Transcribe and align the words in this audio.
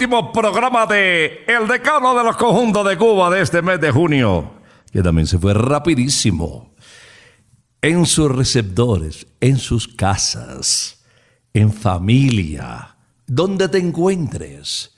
Último 0.00 0.32
programa 0.32 0.86
de 0.86 1.44
El 1.46 1.68
Decano 1.68 2.16
de 2.16 2.24
los 2.24 2.34
Conjuntos 2.38 2.88
de 2.88 2.96
Cuba 2.96 3.28
de 3.28 3.42
este 3.42 3.60
mes 3.60 3.78
de 3.82 3.90
junio, 3.90 4.50
que 4.90 5.02
también 5.02 5.26
se 5.26 5.38
fue 5.38 5.52
rapidísimo. 5.52 6.72
En 7.82 8.06
sus 8.06 8.34
receptores, 8.34 9.26
en 9.42 9.58
sus 9.58 9.88
casas, 9.88 11.04
en 11.52 11.70
familia, 11.70 12.96
donde 13.26 13.68
te 13.68 13.76
encuentres. 13.76 14.96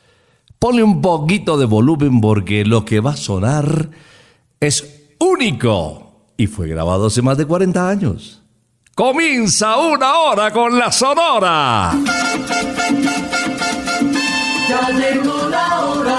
Ponle 0.60 0.84
un 0.84 1.02
poquito 1.02 1.58
de 1.58 1.64
volumen 1.64 2.20
porque 2.20 2.64
lo 2.64 2.84
que 2.84 3.00
va 3.00 3.10
a 3.10 3.16
sonar 3.16 3.90
es 4.60 5.08
único 5.18 6.28
y 6.36 6.46
fue 6.46 6.68
grabado 6.68 7.06
hace 7.06 7.22
más 7.22 7.36
de 7.36 7.46
40 7.46 7.88
años. 7.88 8.40
Comienza 8.94 9.78
una 9.78 10.16
hora 10.20 10.52
con 10.52 10.78
la 10.78 10.92
Sonora. 10.92 11.90
Ya 14.72 14.88
llegó 14.88 15.48
la 15.50 15.80
hora. 15.84 16.18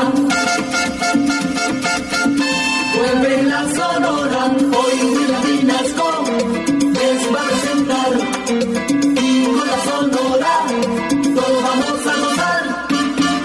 Vuelve 2.96 3.44
la 3.44 3.62
sonora. 3.74 4.41
Hoy 4.78 4.97
les 5.66 5.97
va 5.97 7.42
a 7.42 7.47
presentar. 7.47 8.12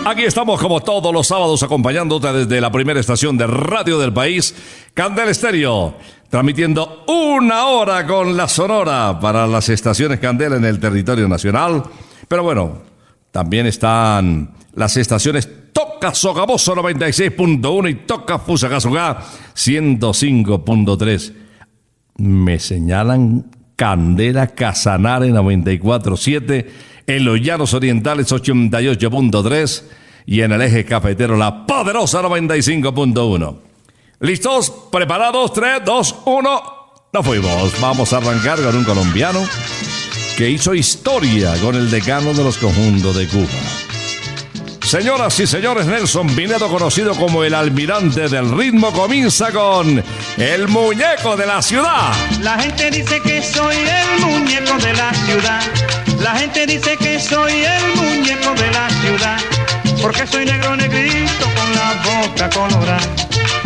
Aquí 0.04 0.24
estamos 0.24 0.60
como 0.60 0.80
todos 0.80 1.10
los 1.10 1.26
sábados 1.26 1.62
acompañándote 1.62 2.30
desde 2.30 2.60
la 2.60 2.70
primera 2.70 3.00
estación 3.00 3.38
de 3.38 3.46
radio 3.46 3.98
del 3.98 4.12
país, 4.12 4.54
Candel 4.92 5.30
Estéreo, 5.30 5.94
transmitiendo 6.28 7.04
una 7.06 7.68
hora 7.68 8.06
con 8.06 8.36
la 8.36 8.46
Sonora 8.46 9.18
para 9.18 9.46
las 9.46 9.70
estaciones 9.70 10.20
Candela 10.20 10.56
en 10.56 10.66
el 10.66 10.78
territorio 10.78 11.28
nacional. 11.28 11.82
Pero 12.28 12.42
bueno, 12.42 12.82
también 13.32 13.64
están 13.64 14.57
las 14.78 14.96
estaciones 14.96 15.48
Toca 15.72 16.14
Sogamoso 16.14 16.74
96.1 16.76 17.90
y 17.90 17.94
Toca 18.06 18.38
Fusagasugá 18.38 19.18
105.3. 19.54 21.32
Me 22.18 22.58
señalan 22.60 23.50
Candela 23.74 24.46
Casanare 24.46 25.30
94.7, 25.30 26.66
en 27.06 27.24
los 27.24 27.40
Llanos 27.40 27.74
Orientales 27.74 28.30
88.3 28.32 29.82
y 30.26 30.42
en 30.42 30.52
el 30.52 30.62
eje 30.62 30.84
cafetero 30.84 31.36
La 31.36 31.66
Poderosa 31.66 32.22
95.1. 32.22 33.56
¿Listos? 34.20 34.72
¿Preparados? 34.92 35.52
3, 35.52 35.82
2, 35.84 36.16
1. 36.24 36.62
Nos 37.12 37.26
fuimos. 37.26 37.80
Vamos 37.80 38.12
a 38.12 38.18
arrancar 38.18 38.60
con 38.60 38.76
un 38.76 38.84
colombiano 38.84 39.44
que 40.36 40.50
hizo 40.50 40.74
historia 40.74 41.54
con 41.60 41.74
el 41.74 41.90
decano 41.90 42.32
de 42.32 42.44
los 42.44 42.58
conjuntos 42.58 43.16
de 43.16 43.26
Cuba. 43.26 43.77
Señoras 44.88 45.38
y 45.38 45.46
señores, 45.46 45.84
Nelson 45.84 46.34
Pinedo, 46.34 46.66
conocido 46.70 47.14
como 47.14 47.44
el 47.44 47.52
almirante 47.52 48.26
del 48.26 48.50
ritmo, 48.56 48.90
comienza 48.90 49.52
con 49.52 50.02
El 50.38 50.66
muñeco 50.68 51.36
de 51.36 51.44
la 51.44 51.60
ciudad. 51.60 52.10
La 52.40 52.58
gente 52.58 52.90
dice 52.90 53.20
que 53.20 53.42
soy 53.42 53.76
el 53.76 54.24
muñeco 54.24 54.78
de 54.78 54.94
la 54.94 55.12
ciudad. 55.12 55.60
La 56.20 56.34
gente 56.36 56.64
dice 56.66 56.96
que 56.96 57.20
soy 57.20 57.52
el 57.52 57.96
muñeco 57.96 58.54
de 58.54 58.70
la 58.70 58.88
ciudad. 58.88 59.38
Porque 60.00 60.26
soy 60.26 60.46
negro 60.46 60.74
negrito 60.74 61.44
con 61.54 61.74
la 61.74 62.22
boca 62.22 62.48
colorada. 62.48 63.27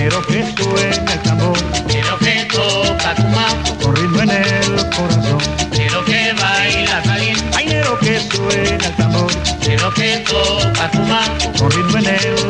Negro 0.00 0.22
que 0.22 0.42
suena 0.56 1.12
el 1.12 1.20
tambor 1.20 1.58
negro 1.86 2.18
que 2.20 2.46
toca 2.46 3.14
cumaco, 3.16 3.76
con 3.82 3.96
ritmo 3.96 4.22
en 4.22 4.30
el 4.30 4.90
corazón. 4.96 5.38
negro 5.72 6.04
que 6.06 6.32
baila 6.40 7.02
caliente, 7.02 7.44
Hay 7.54 7.66
negro 7.66 7.98
que 7.98 8.18
suena 8.20 8.86
el 8.86 8.96
tambor 8.96 9.30
negro 9.66 9.92
que 9.92 10.24
toca 10.26 10.90
cumaco, 10.90 11.52
con 11.58 11.70
ritmo 11.70 11.98
en 11.98 12.06
el 12.06 12.18
corazón. 12.18 12.49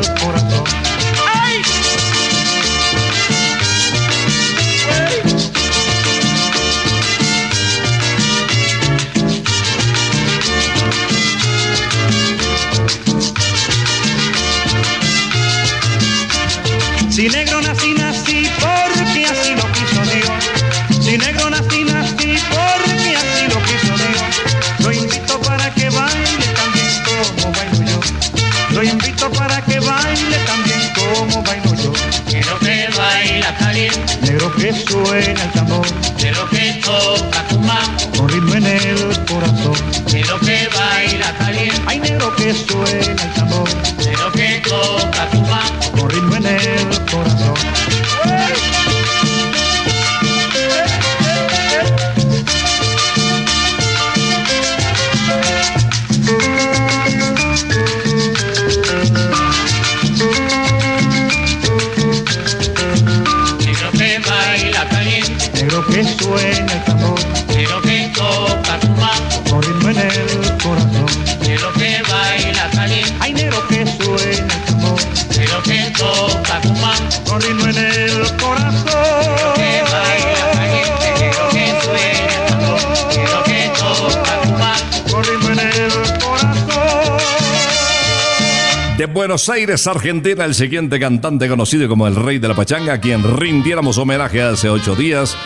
Aires, 89.49 89.87
Argentina, 89.87 90.45
el 90.45 90.53
siguiente 90.53 90.99
cantante 90.99 91.47
conocido 91.47 91.87
como 91.87 92.07
el 92.07 92.15
Rey 92.15 92.39
de 92.39 92.47
la 92.47 92.53
Pachanga, 92.53 92.93
a 92.93 92.99
quien 92.99 93.23
rindiéramos 93.37 93.97
homenaje 93.97 94.41
hace 94.41 94.69
ocho 94.69 94.95
días 94.95 95.37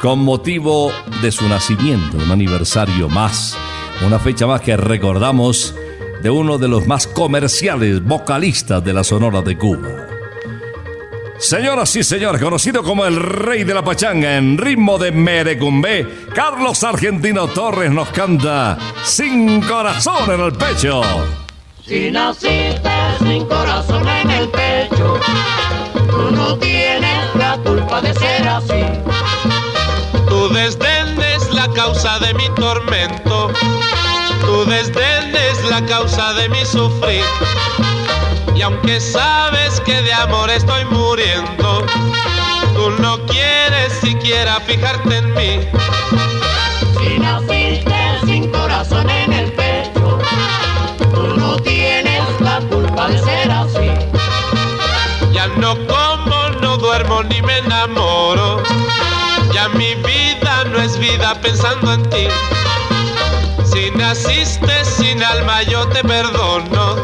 con 0.00 0.18
motivo 0.20 0.92
de 1.22 1.32
su 1.32 1.48
nacimiento, 1.48 2.16
un 2.18 2.30
aniversario 2.30 3.08
más, 3.08 3.56
una 4.06 4.18
fecha 4.18 4.46
más 4.46 4.60
que 4.60 4.76
recordamos 4.76 5.74
de 6.22 6.30
uno 6.30 6.58
de 6.58 6.68
los 6.68 6.86
más 6.86 7.06
comerciales 7.06 8.02
vocalistas 8.04 8.84
de 8.84 8.92
la 8.92 9.04
Sonora 9.04 9.42
de 9.42 9.56
Cuba. 9.56 10.06
Señoras 11.38 11.96
y 11.96 12.02
señores, 12.02 12.42
conocido 12.42 12.82
como 12.82 13.06
el 13.06 13.16
Rey 13.16 13.64
de 13.64 13.74
la 13.74 13.82
Pachanga 13.82 14.36
en 14.36 14.58
ritmo 14.58 14.98
de 14.98 15.12
merecumbé, 15.12 16.06
Carlos 16.34 16.84
Argentino 16.84 17.48
Torres 17.48 17.90
nos 17.90 18.10
canta 18.10 18.78
Sin 19.04 19.62
corazón 19.62 20.30
en 20.30 20.40
el 20.40 20.52
pecho. 20.52 21.00
Si 21.90 22.08
naciste 22.08 22.88
sin 23.18 23.44
corazón 23.46 24.08
en 24.08 24.30
el 24.30 24.48
pecho, 24.50 25.18
tú 26.08 26.30
no 26.30 26.56
tienes 26.56 27.34
la 27.34 27.58
culpa 27.64 28.00
de 28.00 28.14
ser 28.14 28.46
así. 28.46 28.84
Tu 30.28 30.48
desdén 30.50 31.20
es 31.20 31.52
la 31.52 31.66
causa 31.72 32.20
de 32.20 32.32
mi 32.34 32.48
tormento. 32.50 33.50
Tu 34.42 34.64
desdén 34.66 35.34
es 35.34 35.68
la 35.68 35.84
causa 35.86 36.32
de 36.34 36.48
mi 36.50 36.64
sufrir. 36.64 37.24
Y 38.54 38.62
aunque 38.62 39.00
sabes 39.00 39.80
que 39.80 40.00
de 40.00 40.12
amor 40.12 40.48
estoy 40.48 40.84
muriendo, 40.84 41.84
tú 42.72 42.90
no 43.02 43.18
quieres 43.26 43.94
siquiera 44.00 44.60
fijarte 44.60 45.16
en 45.16 45.34
mí. 45.34 45.68
Si 47.00 47.18
naciste 47.18 48.20
sin 48.26 48.48
corazón 48.52 49.10
en 49.10 49.32
el 49.32 49.52
pecho, 49.54 49.59
ni 57.28 57.42
me 57.42 57.58
enamoro. 57.58 58.62
Ya 59.52 59.68
mi 59.70 59.94
vida 59.96 60.64
no 60.70 60.80
es 60.80 60.96
vida 60.98 61.34
pensando 61.42 61.92
en 61.92 62.08
ti. 62.08 62.28
Si 63.64 63.90
naciste 63.96 64.84
sin 64.84 65.22
alma 65.22 65.62
yo 65.64 65.86
te 65.88 66.02
perdono. 66.04 66.96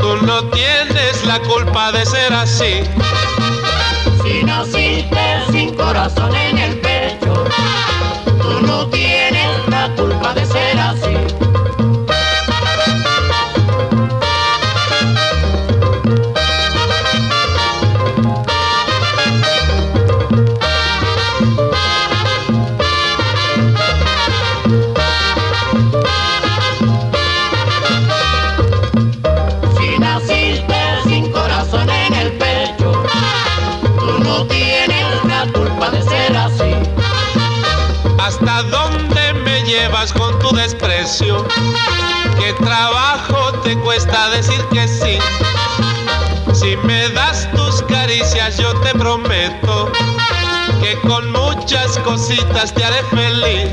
Tú 0.00 0.26
no 0.26 0.44
tienes 0.50 1.24
la 1.26 1.38
culpa 1.40 1.92
de 1.92 2.06
ser 2.06 2.32
así. 2.32 2.80
Si 4.22 4.42
naciste 4.42 5.42
sin 5.52 5.74
corazón 5.74 6.34
en 6.34 6.58
el 6.58 6.80
pecho, 6.80 7.44
tú 8.42 8.66
no 8.66 8.86
tienes 8.88 9.68
la 9.68 9.94
culpa 9.96 10.32
de 10.32 10.46
ser 10.46 10.69
llevas 39.80 40.12
con 40.12 40.38
tu 40.40 40.54
desprecio? 40.54 41.46
¿Qué 42.38 42.52
trabajo 42.64 43.52
te 43.62 43.76
cuesta 43.78 44.28
decir 44.30 44.62
que 44.72 44.86
sí? 44.86 45.18
Si 46.52 46.76
me 46.78 47.08
das 47.10 47.50
tus 47.52 47.82
caricias 47.82 48.58
yo 48.58 48.78
te 48.80 48.92
prometo 48.92 49.90
que 50.82 50.98
con 51.08 51.32
muchas 51.32 51.98
cositas 52.00 52.74
te 52.74 52.84
haré 52.84 53.02
feliz. 53.04 53.68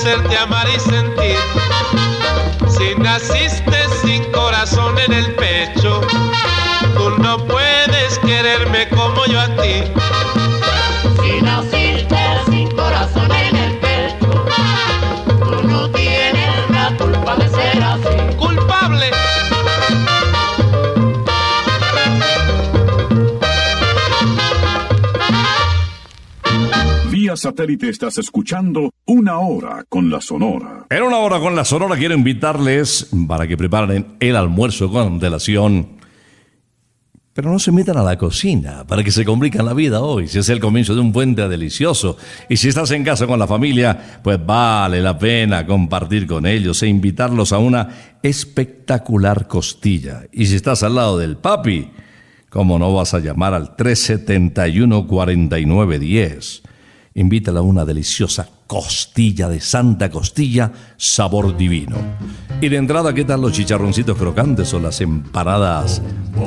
Hacerte 0.00 0.34
amar 0.38 0.66
y 0.74 0.80
sentir. 0.80 1.36
Si 2.70 2.94
naciste 2.98 3.76
sin 4.00 4.24
corazón 4.32 4.98
en 4.98 5.12
el 5.12 5.34
pecho, 5.34 6.00
tú 6.96 7.22
no 7.22 7.44
puedes 7.44 8.18
quererme 8.20 8.88
como 8.88 9.26
yo 9.26 9.38
a 9.38 9.48
ti. 9.56 9.84
Si 11.22 11.42
naciste 11.42 12.16
sin 12.50 12.70
corazón 12.70 13.30
en 13.30 13.56
el 13.56 13.76
pecho, 13.76 14.44
tú 15.44 15.68
no 15.68 15.90
tienes 15.90 16.70
la 16.70 16.96
culpa 16.96 17.36
de 17.36 17.48
ser 17.50 17.82
así. 17.82 18.36
Culpable. 18.38 19.10
Vía 27.10 27.36
satélite 27.36 27.90
estás 27.90 28.16
escuchando 28.16 28.94
Una 29.12 29.40
Hora 29.40 29.84
con 29.88 30.08
la 30.08 30.20
Sonora. 30.20 30.86
En 30.88 31.02
una 31.02 31.18
hora 31.18 31.40
con 31.40 31.56
la 31.56 31.64
Sonora 31.64 31.96
quiero 31.96 32.14
invitarles 32.14 33.08
para 33.26 33.48
que 33.48 33.56
preparen 33.56 34.14
el 34.20 34.36
almuerzo 34.36 34.88
con 34.88 35.14
antelación. 35.14 35.96
Pero 37.32 37.50
no 37.50 37.58
se 37.58 37.72
metan 37.72 37.96
a 37.96 38.04
la 38.04 38.16
cocina 38.16 38.86
para 38.86 39.02
que 39.02 39.10
se 39.10 39.24
complican 39.24 39.66
la 39.66 39.74
vida 39.74 40.00
hoy. 40.00 40.28
Si 40.28 40.38
es 40.38 40.48
el 40.48 40.60
comienzo 40.60 40.94
de 40.94 41.00
un 41.00 41.12
puente 41.12 41.48
delicioso. 41.48 42.18
Y 42.48 42.58
si 42.58 42.68
estás 42.68 42.92
en 42.92 43.02
casa 43.02 43.26
con 43.26 43.40
la 43.40 43.48
familia, 43.48 44.20
pues 44.22 44.38
vale 44.46 45.02
la 45.02 45.18
pena 45.18 45.66
compartir 45.66 46.28
con 46.28 46.46
ellos 46.46 46.80
e 46.84 46.86
invitarlos 46.86 47.52
a 47.52 47.58
una 47.58 47.88
espectacular 48.22 49.48
costilla. 49.48 50.22
Y 50.30 50.46
si 50.46 50.54
estás 50.54 50.84
al 50.84 50.94
lado 50.94 51.18
del 51.18 51.36
papi, 51.36 51.90
¿cómo 52.48 52.78
no 52.78 52.94
vas 52.94 53.12
a 53.12 53.18
llamar 53.18 53.54
al 53.54 53.76
371-4910? 53.76 56.62
Invítala 57.14 57.58
a 57.58 57.62
una 57.62 57.84
deliciosa 57.84 58.48
costilla 58.70 59.48
de 59.48 59.60
Santa 59.60 60.08
Costilla, 60.08 60.70
sabor 60.96 61.56
divino. 61.56 61.96
Y 62.60 62.68
de 62.68 62.76
entrada, 62.76 63.12
¿qué 63.12 63.24
tal 63.24 63.40
los 63.40 63.50
chicharroncitos 63.50 64.16
crocantes 64.16 64.72
o 64.72 64.78
las 64.78 65.00
empanadas 65.00 66.00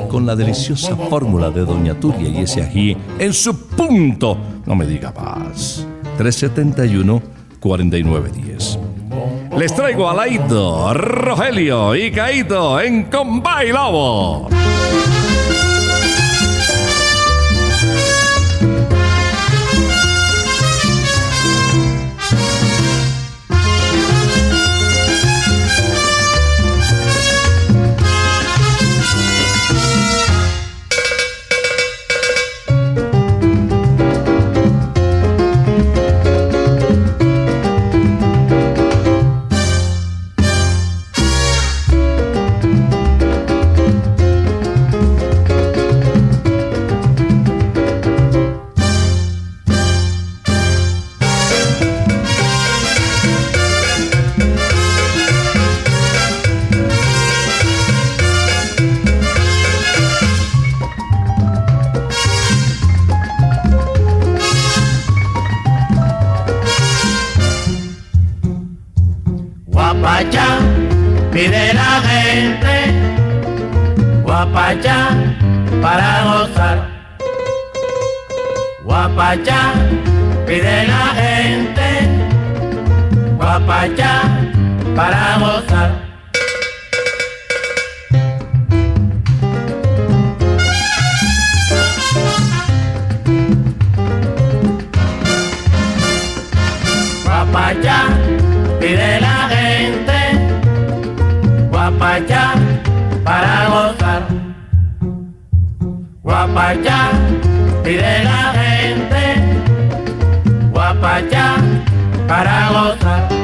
con 0.08 0.24
la 0.24 0.34
deliciosa 0.34 0.96
fórmula 0.96 1.50
de 1.50 1.66
Doña 1.66 2.00
Turia 2.00 2.30
y 2.30 2.38
ese 2.38 2.62
ají 2.62 2.96
en 3.18 3.34
su 3.34 3.68
punto? 3.68 4.38
No 4.64 4.74
me 4.74 4.86
diga 4.86 5.12
más. 5.12 5.86
371-4910. 6.18 8.78
Les 9.58 9.74
traigo 9.74 10.08
a 10.08 10.14
Laito, 10.14 10.94
Rogelio 10.94 11.94
y 11.94 12.10
Caito 12.10 12.80
en 12.80 13.02
Compay 13.10 13.70
Lobo. 13.70 14.48
Gente, 72.34 72.76
guapacha 74.22 75.08
para 75.80 76.24
gozar. 76.24 76.78
Guapacha, 78.82 79.60
pide 80.46 80.86
la 80.86 81.04
gente, 81.20 81.90
guapacha 83.38 84.22
para 84.96 85.38
gozar. 85.38 86.03
Guapacha 111.04 111.56
para 112.26 112.68
gozar. 112.72 113.43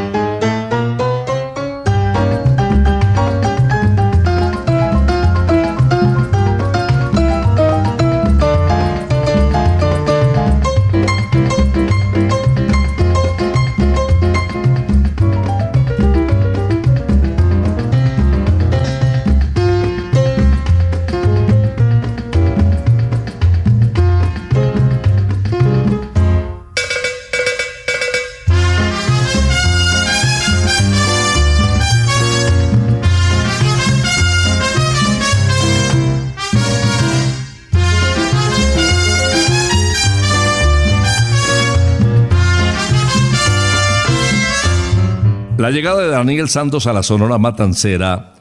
La 45.70 45.76
llegada 45.76 46.02
de 46.02 46.08
Daniel 46.08 46.48
Santos 46.48 46.88
a 46.88 46.92
la 46.92 47.04
Sonora 47.04 47.38
Matancera 47.38 48.34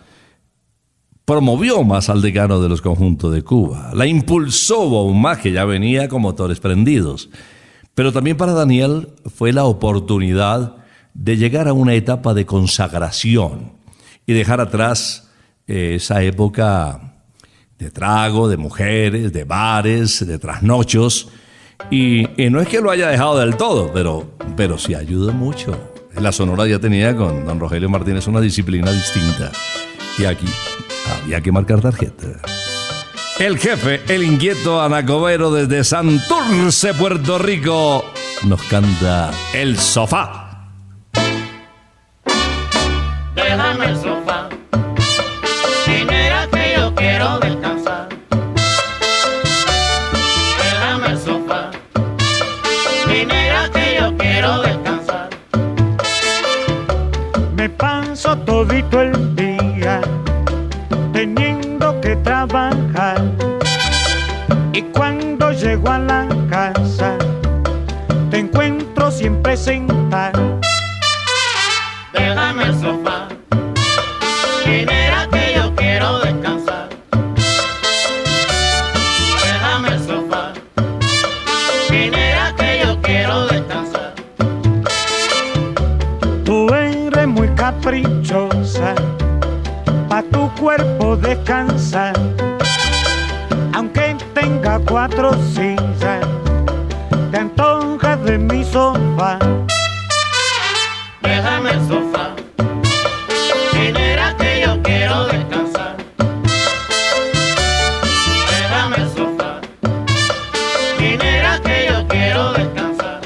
promovió 1.26 1.84
más 1.84 2.10
al 2.10 2.24
decano 2.24 2.60
de 2.60 2.68
los 2.68 2.82
conjuntos 2.82 3.32
de 3.32 3.44
Cuba, 3.44 3.92
la 3.94 4.08
impulsó 4.08 4.82
aún 4.82 5.22
más 5.22 5.38
que 5.38 5.52
ya 5.52 5.64
venía 5.64 6.10
con 6.10 6.24
motores 6.24 6.60
prendidos. 6.60 7.30
Pero 7.94 8.12
también 8.12 8.36
para 8.36 8.54
Daniel 8.54 9.10
fue 9.36 9.54
la 9.54 9.66
oportunidad 9.66 10.78
de 11.14 11.38
llegar 11.38 11.68
a 11.68 11.74
una 11.74 11.94
etapa 11.94 12.34
de 12.34 12.48
consagración 12.48 13.74
y 14.26 14.34
dejar 14.34 14.60
atrás 14.60 15.30
eh, 15.68 15.98
esa 15.98 16.24
época 16.24 17.14
de 17.78 17.92
trago, 17.92 18.50
de 18.50 18.58
mujeres, 18.58 19.32
de 19.32 19.44
bares, 19.44 20.26
de 20.26 20.40
trasnochos. 20.40 21.30
Y, 21.92 22.26
no 22.50 22.60
es 22.60 22.68
que 22.68 22.82
lo 22.82 22.90
haya 22.90 23.10
dejado 23.10 23.38
del 23.38 23.56
todo, 23.56 23.92
pero, 23.94 24.32
pero 24.58 24.80
sí 24.80 24.96
ayudó 24.96 25.32
mucho. 25.32 25.89
La 26.22 26.34
Sonora 26.34 26.68
ya 26.68 26.80
tenía 26.80 27.16
con 27.16 27.46
don 27.46 27.60
Rogelio 27.60 27.90
Martínez 27.90 28.28
una 28.28 28.42
disciplina 28.42 28.92
distinta. 28.92 29.52
Y 30.18 30.26
aquí 30.26 30.48
había 31.24 31.40
que 31.42 31.52
marcar 31.52 31.82
tarjeta. 31.82 32.28
El 33.40 33.58
jefe, 33.58 34.02
el 34.10 34.24
inquieto 34.24 34.82
Anacobero 34.82 35.50
desde 35.50 35.86
Santurce, 35.86 36.94
Puerto 36.94 37.40
Rico, 37.40 38.04
nos 38.44 38.62
canta 38.64 39.32
El 39.54 39.78
Sofá. 39.78 40.49
Llego 65.80 65.92
a 65.92 66.00
la 66.00 66.28
casa, 66.50 67.18
te 68.30 68.40
encuentro 68.40 69.12
siempre 69.12 69.56
sentado. 69.56 69.99
Cuatro 95.10 95.34
sillas, 95.54 96.26
te 97.32 97.38
antojas 97.38 98.24
de 98.24 98.38
mi 98.38 98.64
sofá. 98.64 99.40
Déjame 101.22 101.72
el 101.72 101.88
sofá. 101.88 102.36
Genera 103.72 104.36
que 104.38 104.62
yo 104.66 104.82
quiero 104.84 105.26
descansar. 105.26 105.96
Déjame 108.52 108.98
el 108.98 109.10
sofá. 109.10 109.62
Genera 111.00 111.60
que 111.62 111.88
yo 111.92 112.08
quiero 112.08 112.54
descansar. 112.54 113.22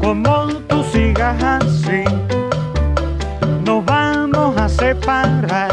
Como 0.00 0.48
tú 0.68 0.84
sigas 0.92 1.42
así, 1.42 2.04
nos 3.64 3.84
vamos 3.84 4.56
a 4.56 4.68
separar. 4.68 5.70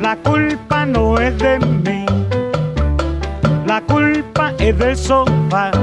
La 0.00 0.16
culpa 0.16 0.86
no 0.86 1.18
es 1.18 1.36
de 1.38 1.58
mí, 1.58 2.06
es 4.68 4.78
del 4.78 4.96
sofá. 4.96 5.75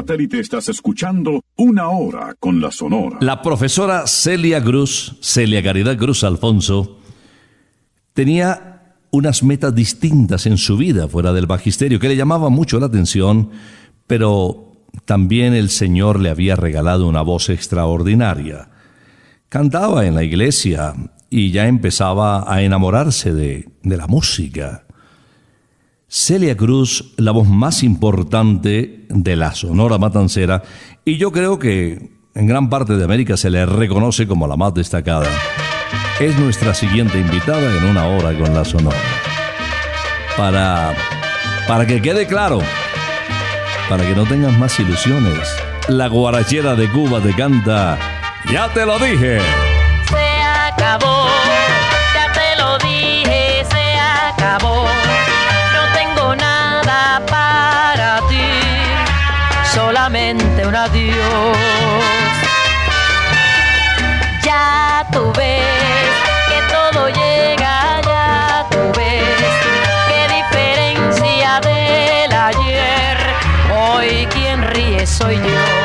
Satélite 0.00 0.40
estás 0.40 0.68
escuchando 0.70 1.44
Una 1.56 1.90
Hora 1.90 2.34
con 2.40 2.58
la 2.58 2.70
Sonora. 2.70 3.18
La 3.20 3.42
profesora 3.42 4.06
Celia 4.06 4.62
Cruz, 4.62 5.16
Celia 5.20 5.62
Caridad 5.62 5.98
Cruz 5.98 6.24
Alfonso, 6.24 6.98
tenía 8.14 8.94
unas 9.10 9.42
metas 9.42 9.74
distintas 9.74 10.46
en 10.46 10.56
su 10.56 10.78
vida 10.78 11.06
fuera 11.06 11.34
del 11.34 11.46
magisterio 11.46 12.00
que 12.00 12.08
le 12.08 12.16
llamaban 12.16 12.50
mucho 12.50 12.80
la 12.80 12.86
atención, 12.86 13.50
pero 14.06 14.72
también 15.04 15.52
el 15.52 15.68
Señor 15.68 16.18
le 16.18 16.30
había 16.30 16.56
regalado 16.56 17.06
una 17.06 17.20
voz 17.20 17.50
extraordinaria. 17.50 18.70
Cantaba 19.50 20.06
en 20.06 20.14
la 20.14 20.24
iglesia 20.24 20.94
y 21.28 21.50
ya 21.50 21.66
empezaba 21.66 22.50
a 22.50 22.62
enamorarse 22.62 23.34
de, 23.34 23.68
de 23.82 23.96
la 23.98 24.06
música. 24.06 24.86
Celia 26.12 26.56
Cruz, 26.56 27.12
la 27.18 27.30
voz 27.30 27.46
más 27.46 27.84
importante 27.84 29.06
de 29.08 29.36
la 29.36 29.54
Sonora 29.54 29.96
Matancera, 29.96 30.64
y 31.04 31.18
yo 31.18 31.30
creo 31.30 31.60
que 31.60 32.10
en 32.34 32.46
gran 32.48 32.68
parte 32.68 32.96
de 32.96 33.04
América 33.04 33.36
se 33.36 33.48
le 33.48 33.64
reconoce 33.64 34.26
como 34.26 34.48
la 34.48 34.56
más 34.56 34.74
destacada. 34.74 35.28
Es 36.18 36.36
nuestra 36.36 36.74
siguiente 36.74 37.20
invitada 37.20 37.76
en 37.76 37.84
una 37.84 38.08
hora 38.08 38.36
con 38.36 38.52
la 38.52 38.64
Sonora. 38.64 38.98
Para, 40.36 40.96
para 41.68 41.86
que 41.86 42.02
quede 42.02 42.26
claro, 42.26 42.58
para 43.88 44.04
que 44.04 44.16
no 44.16 44.24
tengas 44.24 44.58
más 44.58 44.80
ilusiones, 44.80 45.48
la 45.86 46.08
guarachera 46.08 46.74
de 46.74 46.90
Cuba 46.90 47.20
te 47.20 47.32
canta, 47.34 47.96
ya 48.52 48.68
te 48.74 48.84
lo 48.84 48.98
dije. 48.98 49.38
se 50.08 50.42
acabó. 50.72 51.09
Solamente 59.80 60.66
un 60.66 60.76
adiós. 60.76 61.56
Ya 64.44 65.06
tú 65.10 65.32
ves 65.32 66.10
que 66.48 66.58
todo 66.74 67.08
llega, 67.08 68.00
ya 68.02 68.66
tú 68.70 68.80
ves 68.98 69.52
qué 70.10 70.22
diferencia 70.38 71.60
del 71.60 72.32
ayer. 72.50 73.16
Hoy 73.80 74.26
quien 74.34 74.62
ríe 74.72 75.06
soy 75.06 75.36
yo. 75.36 75.79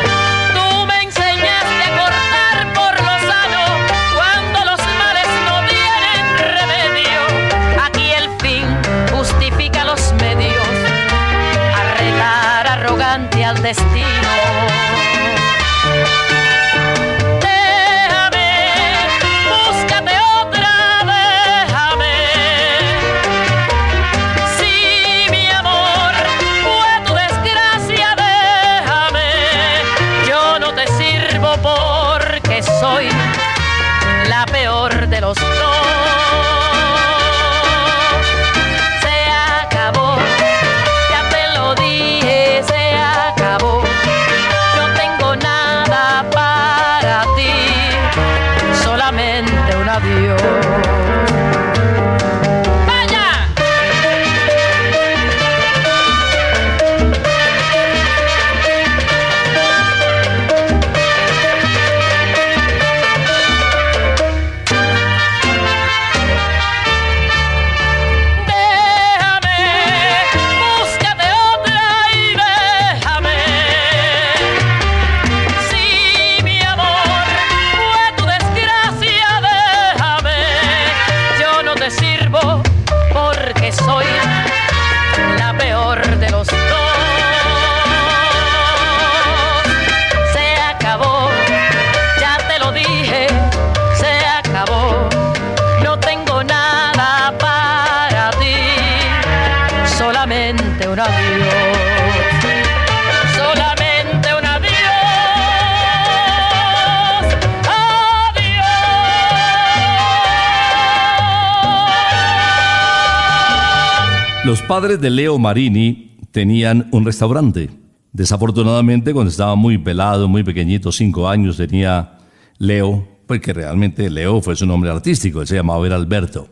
Padres 114.86 115.02
de 115.02 115.10
Leo 115.10 115.40
Marini 115.40 116.12
tenían 116.30 116.90
un 116.92 117.06
restaurante. 117.06 117.72
Desafortunadamente, 118.14 119.14
cuando 119.14 119.32
estaba 119.32 119.56
muy 119.56 119.80
pelado, 119.80 120.28
muy 120.28 120.44
pequeñito, 120.44 120.92
cinco 120.92 121.28
años, 121.28 121.58
tenía 121.58 122.20
Leo, 122.60 123.08
porque 123.26 123.52
realmente 123.52 124.12
Leo 124.12 124.44
fue 124.44 124.56
su 124.56 124.68
nombre 124.68 124.92
artístico, 124.92 125.42
él 125.42 125.48
se 125.48 125.56
llamaba 125.56 125.84
era 125.88 125.96
Alberto. 125.96 126.50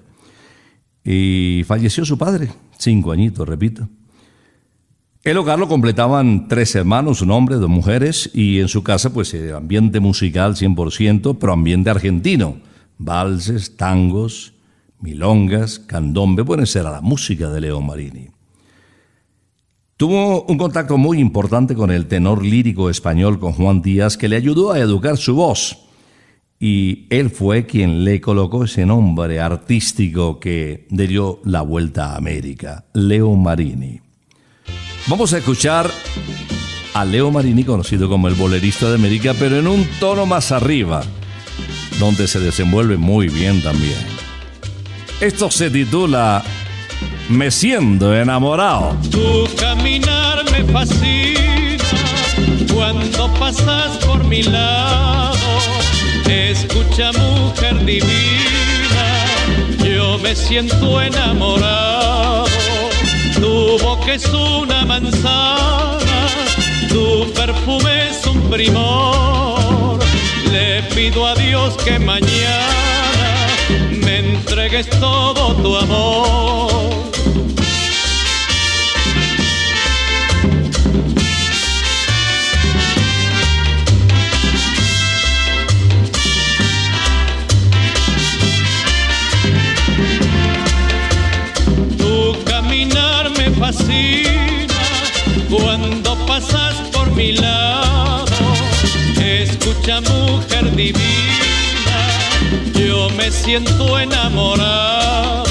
Y 1.04 1.62
falleció 1.68 2.06
su 2.06 2.18
padre, 2.18 2.50
cinco 2.80 3.12
añitos, 3.12 3.48
repito. 3.48 3.88
El 5.24 5.38
hogar 5.38 5.60
lo 5.60 5.68
completaban 5.68 6.48
tres 6.48 6.74
hermanos, 6.74 7.22
un 7.22 7.30
hombre, 7.30 7.58
dos 7.58 7.70
mujeres, 7.70 8.32
y 8.34 8.62
en 8.62 8.68
su 8.68 8.82
casa, 8.82 9.14
pues, 9.14 9.36
ambiente 9.56 10.00
musical 10.00 10.56
100%, 10.56 11.38
pero 11.40 11.54
ambiente 11.54 11.92
argentino. 11.92 12.58
Valses, 12.98 13.78
tangos, 13.78 14.53
milongas, 15.04 15.80
candombe, 15.80 16.44
bueno, 16.44 16.64
esa 16.64 16.80
era 16.80 16.92
la 16.92 17.02
música 17.02 17.50
de 17.50 17.60
Leo 17.60 17.82
Marini. 17.82 18.30
Tuvo 19.98 20.44
un 20.44 20.58
contacto 20.58 20.98
muy 20.98 21.20
importante 21.20 21.76
con 21.76 21.92
el 21.92 22.08
tenor 22.08 22.44
lírico 22.44 22.90
español, 22.90 23.38
con 23.38 23.52
Juan 23.52 23.82
Díaz, 23.82 24.18
que 24.18 24.30
le 24.30 24.38
ayudó 24.38 24.72
a 24.72 24.80
educar 24.80 25.18
su 25.18 25.36
voz. 25.36 25.78
Y 26.58 27.06
él 27.10 27.30
fue 27.30 27.66
quien 27.66 28.06
le 28.06 28.22
colocó 28.22 28.64
ese 28.64 28.86
nombre 28.86 29.42
artístico 29.42 30.40
que 30.40 30.88
le 30.90 31.08
dio 31.08 31.42
la 31.44 31.62
vuelta 31.62 32.14
a 32.14 32.16
América, 32.16 32.86
Leo 32.94 33.36
Marini. 33.36 34.00
Vamos 35.08 35.34
a 35.34 35.40
escuchar 35.40 35.92
a 36.94 37.04
Leo 37.04 37.30
Marini, 37.30 37.66
conocido 37.66 38.08
como 38.08 38.30
el 38.30 38.36
bolerista 38.36 38.88
de 38.88 38.96
América, 38.96 39.34
pero 39.38 39.58
en 39.58 39.68
un 39.68 39.86
tono 40.00 40.26
más 40.26 40.54
arriba, 40.54 41.04
donde 42.00 42.28
se 42.28 42.40
desenvuelve 42.40 42.96
muy 42.96 43.28
bien 43.28 43.62
también. 43.62 44.23
Esto 45.24 45.50
se 45.50 45.70
titula 45.70 46.44
Me 47.30 47.50
siento 47.50 48.14
enamorado. 48.14 48.98
Tu 49.10 49.48
caminar 49.56 50.44
me 50.52 50.66
fascina 50.66 51.82
cuando 52.74 53.34
pasas 53.36 53.96
por 54.06 54.22
mi 54.26 54.44
lado. 54.44 55.38
Escucha, 56.28 57.14
mujer 57.14 57.86
divina, 57.86 59.26
yo 59.82 60.18
me 60.18 60.36
siento 60.36 61.02
enamorado. 61.02 62.44
Tu 63.34 63.78
boca 63.82 64.16
es 64.16 64.26
una 64.26 64.84
manzana, 64.84 66.28
tu 66.90 67.32
perfume 67.32 68.10
es 68.10 68.28
un 68.28 68.42
primor. 68.50 70.00
Le 70.52 70.84
pido 70.94 71.26
a 71.26 71.34
Dios 71.36 71.78
que 71.78 71.98
mañana 71.98 73.03
entregues 74.46 74.90
todo 75.00 75.56
tu 75.62 75.76
amor. 75.78 76.70
Tu 91.98 92.44
caminar 92.46 93.30
me 93.38 93.50
fascina 93.52 94.82
cuando 95.50 96.16
pasas 96.26 96.76
por 96.92 97.12
mi 97.12 97.32
lado. 97.34 98.26
Escucha, 99.22 100.02
mujer 100.02 100.76
divina, 100.76 101.53
me 103.16 103.32
siento 103.32 104.00
enamorado. 104.00 105.44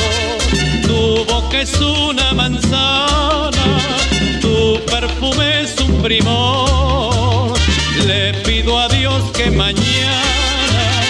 Tu 0.86 1.24
boca 1.24 1.60
es 1.60 1.74
una 1.80 2.32
manzana, 2.32 3.50
tu 4.40 4.80
perfume 4.86 5.62
es 5.62 5.78
un 5.80 6.02
primor. 6.02 7.54
Le 8.06 8.34
pido 8.44 8.78
a 8.78 8.88
Dios 8.88 9.22
que 9.32 9.50
mañana 9.50 11.02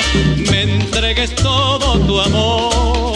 me 0.50 0.62
entregues 0.62 1.34
todo 1.34 1.98
tu 2.00 2.20
amor. 2.20 3.11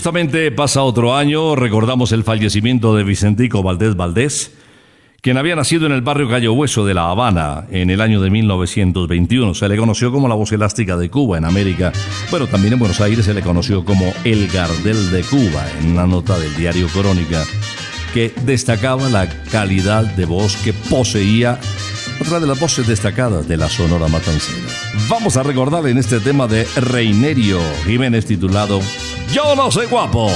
Justamente 0.00 0.50
pasa 0.50 0.82
otro 0.82 1.14
año, 1.14 1.54
recordamos 1.54 2.10
el 2.12 2.24
fallecimiento 2.24 2.96
de 2.96 3.04
Vicentico 3.04 3.62
Valdés 3.62 3.96
Valdés, 3.96 4.50
quien 5.20 5.36
había 5.36 5.54
nacido 5.54 5.84
en 5.84 5.92
el 5.92 6.00
barrio 6.00 6.26
Cayo 6.26 6.54
Hueso 6.54 6.86
de 6.86 6.94
La 6.94 7.10
Habana 7.10 7.66
en 7.70 7.90
el 7.90 8.00
año 8.00 8.22
de 8.22 8.30
1921. 8.30 9.52
Se 9.52 9.68
le 9.68 9.76
conoció 9.76 10.10
como 10.10 10.26
la 10.26 10.34
voz 10.36 10.52
elástica 10.52 10.96
de 10.96 11.10
Cuba 11.10 11.36
en 11.36 11.44
América. 11.44 11.92
Bueno, 12.30 12.46
también 12.46 12.72
en 12.72 12.78
Buenos 12.78 12.98
Aires 13.02 13.26
se 13.26 13.34
le 13.34 13.42
conoció 13.42 13.84
como 13.84 14.10
el 14.24 14.48
Gardel 14.48 15.10
de 15.10 15.20
Cuba, 15.20 15.66
en 15.82 15.90
una 15.90 16.06
nota 16.06 16.38
del 16.38 16.56
diario 16.56 16.86
Crónica, 16.88 17.44
que 18.14 18.32
destacaba 18.46 19.06
la 19.10 19.28
calidad 19.52 20.04
de 20.04 20.24
voz 20.24 20.56
que 20.64 20.72
poseía 20.72 21.60
otra 22.22 22.40
de 22.40 22.46
las 22.46 22.58
voces 22.58 22.86
destacadas 22.86 23.46
de 23.46 23.58
la 23.58 23.68
Sonora 23.68 24.08
Matancera. 24.08 24.66
Vamos 25.10 25.36
a 25.36 25.42
recordar 25.42 25.86
en 25.88 25.98
este 25.98 26.20
tema 26.20 26.46
de 26.46 26.66
Reinerio 26.76 27.60
Jiménez 27.84 28.24
titulado 28.24 28.80
Yo 29.32 29.54
no 29.54 29.70
soy 29.70 29.86
guapo. 29.86 30.28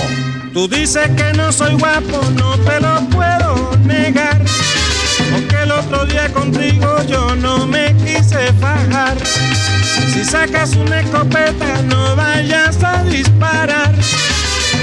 Tú 0.53 0.69
dices 0.69 1.11
que 1.17 1.33
no 1.33 1.51
soy 1.51 1.75
guapo, 1.75 2.21
no 2.37 2.57
te 2.59 2.81
lo 2.81 3.01
puedo 3.11 3.77
negar. 3.85 4.41
Porque 5.33 5.63
el 5.65 5.73
otro 5.73 6.07
día 6.07 6.33
contigo 6.33 7.03
yo 7.09 7.35
no 7.35 7.67
me 7.67 7.93
quise 7.97 8.53
fajar. 8.61 9.17
Si 10.13 10.25
sacas 10.25 10.77
una 10.77 11.01
escopeta, 11.01 11.83
no 11.83 12.15
vayas 12.15 12.83
a 12.85 13.03
disparar. 13.03 13.93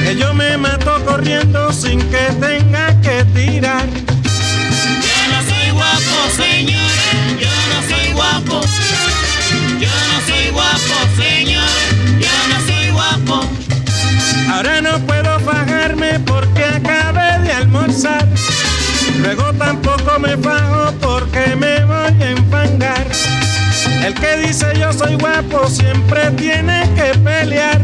Que 0.03 0.17
yo 0.17 0.33
me 0.33 0.57
mato 0.57 1.03
corriendo 1.05 1.71
sin 1.71 2.01
que 2.09 2.25
tenga 2.41 2.99
que 3.01 3.23
tirar. 3.33 3.87
Yo 3.87 5.17
no 5.31 5.41
soy 5.49 5.71
guapo, 5.71 6.17
señores, 6.35 7.39
yo 7.39 7.49
no 7.71 7.81
soy 7.87 8.11
guapo. 8.11 8.61
Yo 9.79 9.89
no 9.89 10.27
soy 10.27 10.49
guapo, 10.51 10.95
señores, 11.15 11.60
Ahora 14.51 14.81
no 14.81 14.99
puedo 15.07 15.39
fajarme 15.39 16.19
porque 16.19 16.65
acabé 16.65 17.39
de 17.39 17.53
almorzar. 17.53 18.27
Luego 19.21 19.53
tampoco 19.53 20.19
me 20.19 20.35
fajo 20.37 20.91
porque 20.99 21.55
me 21.55 21.85
voy 21.85 22.21
a 22.21 22.29
enfangar. 22.31 23.07
El 24.05 24.13
que 24.13 24.37
dice 24.37 24.65
yo 24.77 24.91
soy 24.91 25.15
guapo 25.15 25.67
siempre 25.69 26.31
tiene 26.31 26.89
que 26.95 27.17
pelear. 27.19 27.79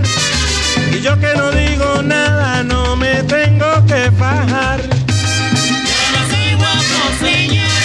Y 0.92 1.00
yo 1.02 1.18
que 1.20 1.34
no 1.36 1.52
digo 1.52 2.02
nada 2.04 2.64
no 2.64 2.98
me 2.98 3.24
tengo 3.24 3.86
que 3.86 4.12
fajar. 4.12 4.82
Yo 4.82 6.00
no 6.14 6.22
soy 6.30 6.54
guapo, 6.56 7.00
señores, 7.20 7.77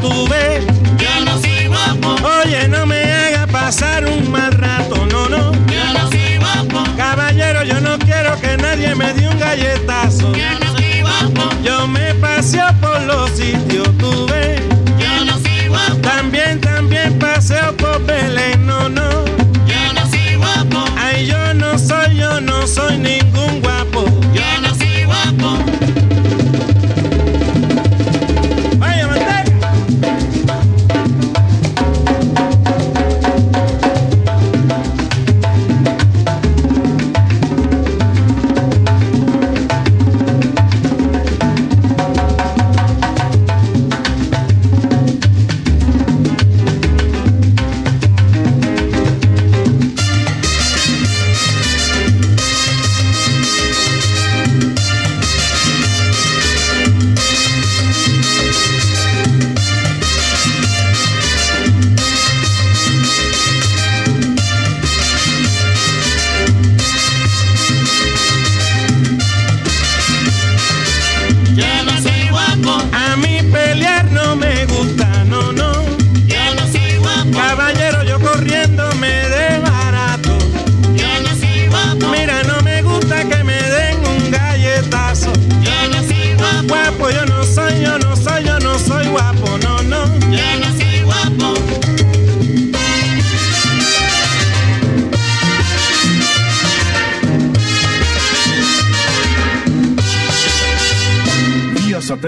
tuve. 0.00 0.66
Ya 0.98 1.20
no 1.24 1.38
soy 1.40 1.66
guapo. 1.66 2.16
Oye, 2.44 2.68
no 2.68 2.86
me 2.86 3.02
haga 3.02 3.46
pasar 3.46 4.04
un 4.06 4.30
mal 4.30 4.52
rato, 4.52 5.06
no, 5.06 5.28
no. 5.28 5.52
Ya 5.66 5.92
no 5.92 6.10
soy 6.10 6.38
guapo. 6.38 6.84
Caballero, 6.96 7.62
yo 7.64 7.80
no 7.80 7.98
quiero 7.98 8.38
que 8.40 8.56
nadie 8.56 8.94
me 8.94 9.12
dé 9.14 9.28
un 9.28 9.38
galletazo. 9.38 10.32
Ya 10.34 10.58
no 10.58 10.76
soy 10.76 11.00
guapo. 11.02 11.50
Yo 11.62 11.86
me 11.86 12.14
paseo 12.14 12.66
por 12.80 13.00
los 13.02 13.30
sitios, 13.30 13.88
tuve. 13.98 14.56
Ya 14.98 15.24
no 15.24 15.38
soy 15.38 15.68
guapo. 15.68 15.96
También, 16.02 16.60
también 16.60 17.18
paseo 17.18 17.76
por 17.76 18.04
Belén, 18.04 18.66
no, 18.66 18.88
no. 18.88 19.24
Ya 19.66 19.92
no 19.92 20.08
soy 20.10 20.36
guapo. 20.36 20.84
Ay, 20.96 21.26
yo 21.26 21.54
no 21.54 21.78
soy, 21.78 22.16
yo 22.16 22.40
no 22.40 22.66
soy 22.66 22.98
ningún 22.98 23.60
guapo. 23.60 24.04
Ya 24.34 24.60
no 24.60 24.74
soy 24.74 25.04
guapo. 25.04 25.89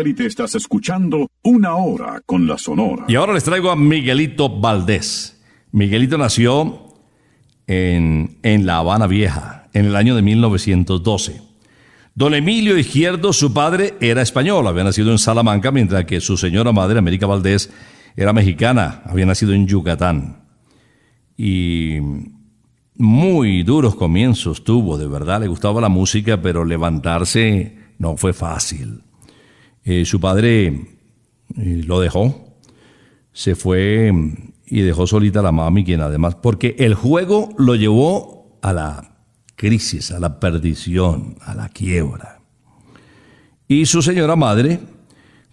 Satélite 0.03 0.27
estás 0.27 0.57
escuchando 0.57 1.31
Una 1.43 1.77
Hora 1.77 2.23
con 2.27 2.49
la 2.49 2.59
Sonora. 2.59 3.05
Y 3.07 3.15
ahora 3.15 3.35
les 3.35 3.45
traigo 3.45 3.71
a 3.71 3.77
Miguelito 3.77 4.49
Valdés. 4.49 5.41
Miguelito 5.71 6.19
nació 6.19 6.89
en, 7.69 8.39
en 8.43 8.67
La 8.67 8.79
Habana 8.79 9.07
Vieja, 9.07 9.69
en 9.73 9.87
el 9.87 9.95
año 9.95 10.17
de 10.17 10.23
1912. 10.23 11.41
Don 12.17 12.35
Emilio 12.35 12.77
Izquierdo, 12.77 13.33
su 13.33 13.55
padre, 13.55 13.95
era 14.01 14.23
español, 14.23 14.67
había 14.67 14.83
nacido 14.83 15.13
en 15.13 15.19
Salamanca, 15.19 15.71
mientras 15.71 16.05
que 16.05 16.21
su 16.21 16.37
señora 16.37 16.73
madre, 16.73 16.99
América 16.99 17.27
Valdés, 17.27 17.71
era 18.17 18.33
mexicana, 18.33 19.03
había 19.07 19.27
nacido 19.27 19.53
en 19.53 19.69
Yucatán. 19.69 20.49
Y 21.37 21.99
muy 22.97 23.63
duros 23.63 23.95
comienzos 23.95 24.65
tuvo, 24.65 24.99
de 24.99 25.07
verdad, 25.07 25.43
le 25.43 25.47
gustaba 25.47 25.81
la 25.81 25.89
música, 25.89 26.43
pero 26.43 26.65
levantarse 26.65 27.77
no 27.99 28.17
fue 28.17 28.33
fácil. 28.33 29.03
Eh, 29.85 30.05
su 30.05 30.21
padre 30.21 30.67
eh, 30.67 31.83
lo 31.85 32.01
dejó, 32.01 32.57
se 33.33 33.55
fue 33.55 34.13
mm, 34.13 34.53
y 34.67 34.81
dejó 34.81 35.07
solita 35.07 35.41
a 35.41 35.43
la 35.43 35.53
mami, 35.53 35.85
quien 35.85 36.01
además, 36.01 36.37
porque 36.37 36.77
el 36.79 36.95
juego 36.95 37.51
lo 37.59 37.75
llevó 37.75 38.59
a 38.63 38.73
la 38.73 39.17
crisis, 39.57 40.11
a 40.13 40.21
la 40.21 40.41
perdición, 40.41 41.37
a 41.41 41.55
la 41.55 41.69
quiebra. 41.69 42.41
Y 43.69 43.87
su 43.87 44.03
señora 44.03 44.37
madre, 44.37 44.79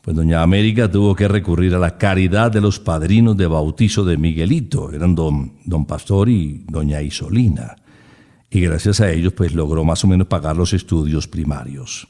pues 0.02 0.16
doña 0.16 0.42
América 0.42 0.90
tuvo 0.90 1.16
que 1.16 1.28
recurrir 1.28 1.76
a 1.76 1.80
la 1.80 1.98
caridad 1.98 2.52
de 2.52 2.62
los 2.62 2.80
padrinos 2.80 3.36
de 3.36 3.48
bautizo 3.48 4.06
de 4.06 4.18
Miguelito, 4.18 4.92
eran 4.92 5.16
don, 5.16 5.54
don 5.66 5.86
Pastor 5.86 6.30
y 6.30 6.66
doña 6.68 7.02
Isolina. 7.02 7.76
Y 8.50 8.62
gracias 8.62 9.00
a 9.02 9.12
ellos, 9.12 9.34
pues 9.34 9.54
logró 9.54 9.84
más 9.84 10.04
o 10.04 10.08
menos 10.08 10.28
pagar 10.28 10.56
los 10.56 10.74
estudios 10.74 11.28
primarios. 11.28 12.08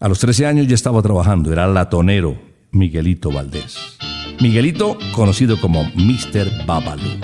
A 0.00 0.08
los 0.08 0.18
13 0.18 0.46
años 0.46 0.66
ya 0.66 0.74
estaba 0.74 1.02
trabajando, 1.02 1.52
era 1.52 1.66
latonero 1.66 2.40
Miguelito 2.70 3.30
Valdés. 3.30 3.98
Miguelito, 4.40 4.96
conocido 5.12 5.60
como 5.60 5.84
Mr. 5.94 6.64
Babalu. 6.64 7.20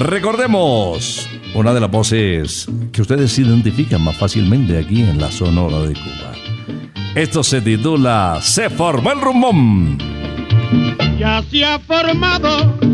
Recordemos 0.00 1.28
una 1.54 1.72
de 1.72 1.78
las 1.78 1.90
voces 1.92 2.66
que 2.90 3.00
ustedes 3.00 3.38
identifican 3.38 4.02
más 4.02 4.16
fácilmente 4.16 4.76
aquí 4.76 5.02
en 5.02 5.20
la 5.20 5.30
Sonora 5.30 5.82
de 5.82 5.94
Cuba. 5.94 6.32
Esto 7.14 7.44
se 7.44 7.60
titula 7.60 8.40
Se 8.42 8.70
formó 8.70 9.12
el 9.12 9.20
rumbón. 9.20 9.98
Ya 11.16 11.44
se 11.48 11.64
ha 11.64 11.78
formado, 11.78 12.74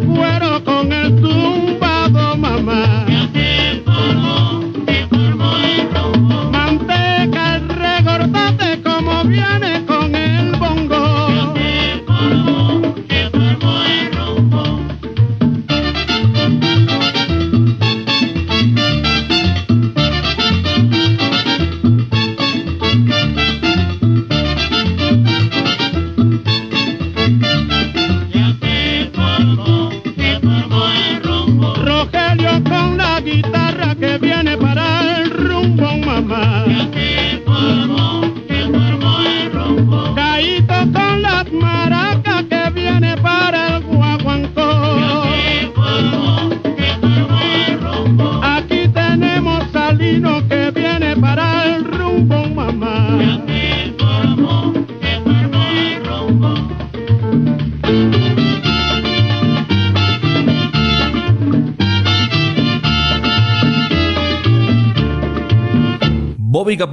Cueros 0.00 0.60
con 0.62 0.92
el 0.92 1.18
zumbado, 1.20 2.36
mamá. 2.36 3.11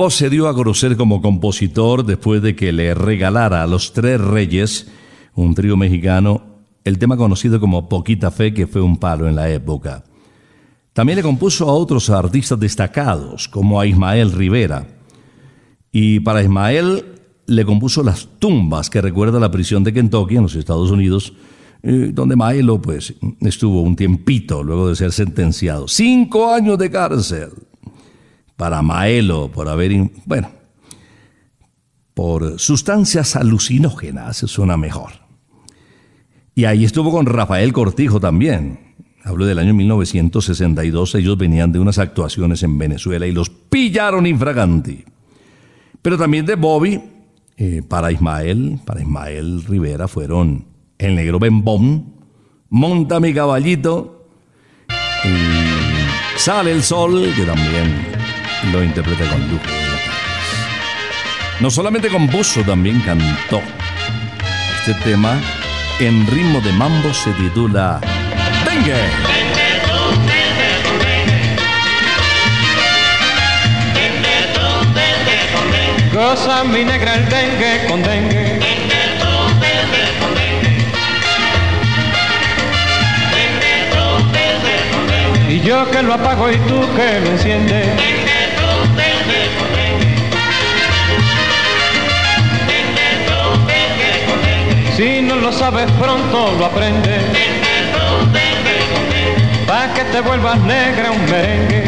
Se 0.07 0.29
dio 0.29 0.47
a 0.47 0.55
conocer 0.55 0.95
como 0.95 1.21
compositor 1.21 2.05
después 2.05 2.41
de 2.41 2.55
que 2.55 2.71
le 2.71 2.93
regalara 2.93 3.61
a 3.61 3.67
los 3.67 3.91
Tres 3.93 4.19
Reyes, 4.19 4.87
un 5.35 5.53
trío 5.53 5.75
mexicano, 5.75 6.41
el 6.83 6.97
tema 6.97 7.17
conocido 7.17 7.59
como 7.59 7.89
Poquita 7.89 8.31
Fe, 8.31 8.53
que 8.53 8.65
fue 8.65 8.81
un 8.81 8.97
palo 8.97 9.27
en 9.27 9.35
la 9.35 9.49
época. 9.51 10.05
También 10.93 11.17
le 11.17 11.23
compuso 11.23 11.69
a 11.69 11.73
otros 11.73 12.09
artistas 12.09 12.59
destacados, 12.59 13.47
como 13.49 13.79
a 13.79 13.85
Ismael 13.85 14.31
Rivera. 14.31 14.87
Y 15.91 16.21
para 16.21 16.41
Ismael 16.41 17.05
le 17.45 17.65
compuso 17.65 18.01
Las 18.01 18.27
Tumbas, 18.39 18.89
que 18.89 19.01
recuerda 19.01 19.39
la 19.39 19.51
prisión 19.51 19.83
de 19.83 19.93
Kentucky 19.93 20.37
en 20.37 20.43
los 20.43 20.55
Estados 20.55 20.89
Unidos, 20.89 21.33
eh, 21.83 22.11
donde 22.13 22.35
Maelo 22.35 22.81
pues, 22.81 23.13
estuvo 23.41 23.81
un 23.81 23.95
tiempito 23.95 24.63
luego 24.63 24.89
de 24.89 24.95
ser 24.95 25.11
sentenciado. 25.11 25.87
Cinco 25.87 26.51
años 26.51 26.79
de 26.79 26.89
cárcel 26.89 27.49
para 28.59 28.81
Maelo 28.81 29.49
por 29.49 29.69
haber, 29.69 30.11
bueno, 30.25 30.51
por 32.13 32.59
sustancias 32.59 33.37
alucinógenas, 33.37 34.35
suena 34.35 34.75
mejor. 34.75 35.11
Y 36.55 36.65
ahí 36.65 36.83
estuvo 36.83 37.09
con 37.09 37.25
Rafael 37.25 37.71
Cortijo 37.71 38.19
también. 38.19 38.95
Hablo 39.23 39.45
del 39.45 39.59
año 39.59 39.73
1962, 39.73 41.15
ellos 41.15 41.37
venían 41.37 41.71
de 41.71 41.79
unas 41.79 41.99
actuaciones 41.99 42.61
en 42.63 42.77
Venezuela 42.77 43.25
y 43.25 43.31
los 43.31 43.49
pillaron 43.49 44.27
infraganti. 44.27 45.05
Pero 46.01 46.17
también 46.17 46.45
de 46.45 46.55
Bobby, 46.55 47.01
eh, 47.55 47.81
para 47.87 48.11
Ismael, 48.11 48.81
para 48.83 49.01
Ismael 49.01 49.63
Rivera 49.63 50.09
fueron 50.09 50.65
El 50.97 51.15
Negro 51.15 51.39
Bembón, 51.39 52.13
Monta 52.67 53.21
mi 53.21 53.33
caballito 53.33 54.27
y 55.23 56.37
Sale 56.37 56.73
el 56.73 56.83
Sol, 56.83 57.33
que 57.37 57.45
también 57.45 58.18
lo 58.71 58.83
interpreta 58.83 59.25
con 59.29 59.41
lujo. 59.49 59.63
No 61.59 61.69
solamente 61.69 62.09
compuso, 62.09 62.61
también 62.61 63.01
cantó. 63.01 63.61
Este 64.79 64.93
tema, 65.03 65.39
en 65.99 66.25
ritmo 66.27 66.61
de 66.61 66.71
mambo, 66.73 67.13
se 67.13 67.31
titula 67.31 67.99
Dengue. 68.65 69.39
Goza 76.13 76.63
mi 76.63 76.83
negra 76.83 77.15
el 77.15 77.29
dengue 77.29 77.87
con 77.87 78.03
dengue. 78.03 78.59
Y 85.49 85.61
yo 85.61 85.89
que 85.89 86.03
lo 86.03 86.13
apago 86.13 86.51
y 86.51 86.57
tú 86.57 86.81
que 86.95 87.19
lo 87.21 87.31
enciendes. 87.31 88.18
Si 94.99 95.21
no 95.21 95.37
lo 95.37 95.49
sabes 95.53 95.89
pronto 95.93 96.53
lo 96.57 96.65
aprendes. 96.65 97.23
Pa' 99.65 99.93
que 99.93 100.03
te 100.11 100.19
vuelvas 100.19 100.59
negra 100.59 101.11
un 101.11 101.23
merengue. 101.29 101.83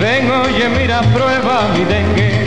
Ven, 0.00 0.28
oye, 0.28 0.68
mira, 0.70 1.02
prueba 1.14 1.68
mi 1.76 1.84
dengue. 1.84 2.44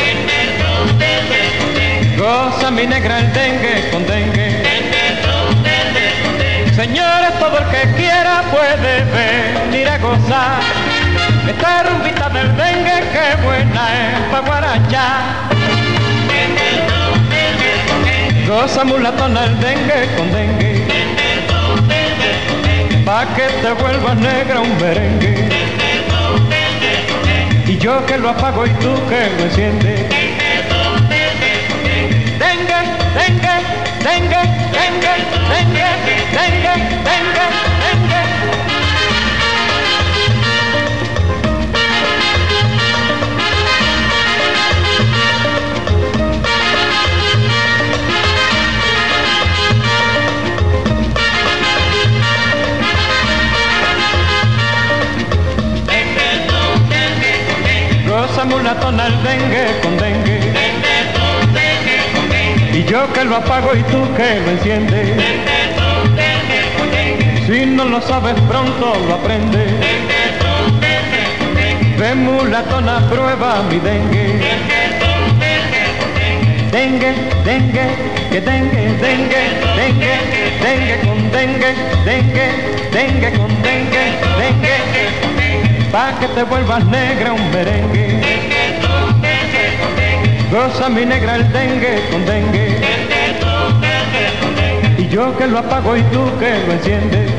Goza 2.18 2.72
mi 2.72 2.86
negra 2.86 3.20
el 3.20 3.32
dengue 3.32 3.90
con 3.92 4.06
dengue. 4.06 4.64
Señores, 6.76 7.40
todo 7.40 7.58
el 7.58 7.66
que 7.68 7.96
quiera 7.96 8.44
puede 8.52 9.06
venir 9.14 9.88
a 9.88 9.98
gozar. 10.00 11.05
Esta 11.48 11.84
rumbita 11.84 12.30
del 12.30 12.56
dengue, 12.58 13.04
que 13.14 13.44
buena 13.44 13.84
es 13.94 14.20
pa' 14.32 14.42
guarachar. 14.42 15.22
Goza 18.48 18.84
mulatona 18.84 19.46
el 19.46 19.60
dengue 19.60 20.16
con 20.18 20.32
dengue. 20.32 20.88
Pa' 23.06 23.26
que 23.36 23.48
te 23.62 23.72
vuelvas 23.74 24.16
negra 24.18 24.60
un 24.60 24.78
merengue. 24.78 25.50
Y 27.68 27.78
yo 27.78 28.06
que 28.06 28.18
lo 28.18 28.30
apago 28.30 28.66
y 28.66 28.70
tú 28.82 28.94
que 29.10 29.30
lo 29.38 29.44
enciendes. 29.46 30.25
Que 63.26 63.30
lo 63.30 63.38
apago 63.38 63.74
y 63.74 63.82
tú 63.86 64.06
que 64.16 64.40
lo 64.40 64.52
enciendes. 64.52 65.10
Si 67.48 67.66
no 67.66 67.86
lo 67.86 68.00
sabes 68.00 68.36
pronto 68.48 68.94
lo 69.08 69.16
aprendes. 69.16 69.72
Ven 71.98 72.24
mulatona, 72.24 73.00
prueba 73.10 73.64
mi 73.64 73.80
dengue. 73.80 74.28
Dengue, 76.72 77.16
dengue, 77.44 77.88
que 78.30 78.42
dengue, 78.42 78.94
dengue, 79.02 79.42
dengue, 79.76 80.18
dengue 80.62 81.00
con 81.04 81.32
dengue, 81.32 81.74
dengue, 82.06 82.48
dengue 82.92 83.32
con 83.38 83.62
dengue, 83.64 84.06
dengue. 84.38 85.92
Pa' 85.92 86.14
que 86.20 86.28
te 86.28 86.44
vuelvas 86.44 86.86
negra 86.86 87.34
un 87.34 87.52
merengue. 87.52 88.22
Goza 90.52 90.90
mi 90.90 91.06
negra 91.06 91.38
el 91.38 91.52
dengue 91.52 92.08
con 92.12 92.24
dengue. 92.24 92.75
Y 95.06 95.10
yo 95.10 95.38
que 95.38 95.46
lo 95.48 95.60
apago 95.60 95.96
y 95.96 96.02
tú 96.04 96.20
que 96.40 96.66
lo 96.66 96.74
enciendes. 96.74 97.32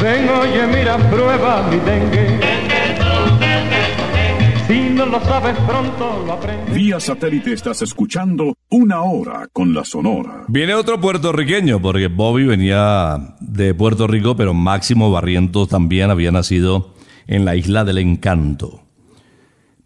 Ven, 0.00 0.28
oye, 0.28 0.66
mira, 0.66 0.98
prueba 1.10 1.66
mi 1.70 1.76
dengue. 1.78 2.38
Si 4.66 4.90
no 4.90 5.06
lo 5.06 5.20
sabes 5.24 5.56
pronto, 5.66 6.22
lo 6.26 6.34
aprendes. 6.34 6.74
Vía 6.74 7.00
satélite 7.00 7.54
estás 7.54 7.80
escuchando 7.80 8.58
Una 8.68 9.00
Hora 9.02 9.48
con 9.50 9.72
la 9.72 9.84
Sonora. 9.84 10.44
Viene 10.48 10.74
otro 10.74 11.00
puertorriqueño, 11.00 11.80
porque 11.80 12.08
Bobby 12.08 12.44
venía 12.44 13.36
de 13.40 13.72
Puerto 13.72 14.06
Rico, 14.06 14.36
pero 14.36 14.52
Máximo 14.52 15.10
Barrientos 15.10 15.68
también 15.68 16.10
había 16.10 16.30
nacido 16.30 16.94
en 17.26 17.46
la 17.46 17.56
isla 17.56 17.84
del 17.84 17.98
encanto. 17.98 18.82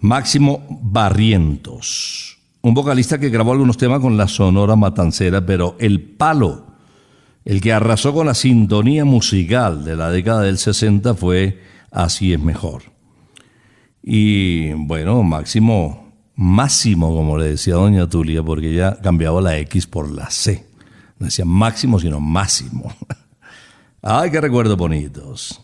Máximo 0.01 0.67
Barrientos, 0.83 2.42
un 2.63 2.75
vocalista 2.75 3.19
que 3.19 3.29
grabó 3.29 3.53
algunos 3.53 3.77
temas 3.77 4.01
con 4.01 4.17
la 4.17 4.29
Sonora 4.29 4.77
Matancera, 4.77 5.45
pero 5.45 5.77
el 5.79 6.01
palo, 6.01 6.67
el 7.45 7.61
que 7.61 7.73
arrasó 7.73 8.15
con 8.15 8.27
la 8.27 8.35
sintonía 8.35 9.05
musical 9.05 9.85
de 9.85 9.97
la 9.97 10.11
década 10.11 10.43
del 10.43 10.59
60 10.59 11.15
fue 11.15 11.61
Así 11.91 12.33
es 12.33 12.41
mejor. 12.41 12.85
Y 14.03 14.73
bueno, 14.73 15.23
Máximo, 15.23 16.13
Máximo, 16.35 17.15
como 17.15 17.37
le 17.37 17.51
decía 17.51 17.75
doña 17.75 18.09
Tulia, 18.09 18.43
porque 18.43 18.73
ella 18.73 18.99
cambiaba 19.01 19.41
la 19.43 19.59
X 19.59 19.87
por 19.87 20.11
la 20.11 20.31
C. 20.31 20.67
No 21.19 21.27
decía 21.27 21.45
Máximo, 21.45 22.01
sino 22.01 22.19
Máximo. 22.19 22.93
Ay, 24.03 24.31
qué 24.31 24.41
recuerdos 24.41 24.77
bonitos. 24.77 25.61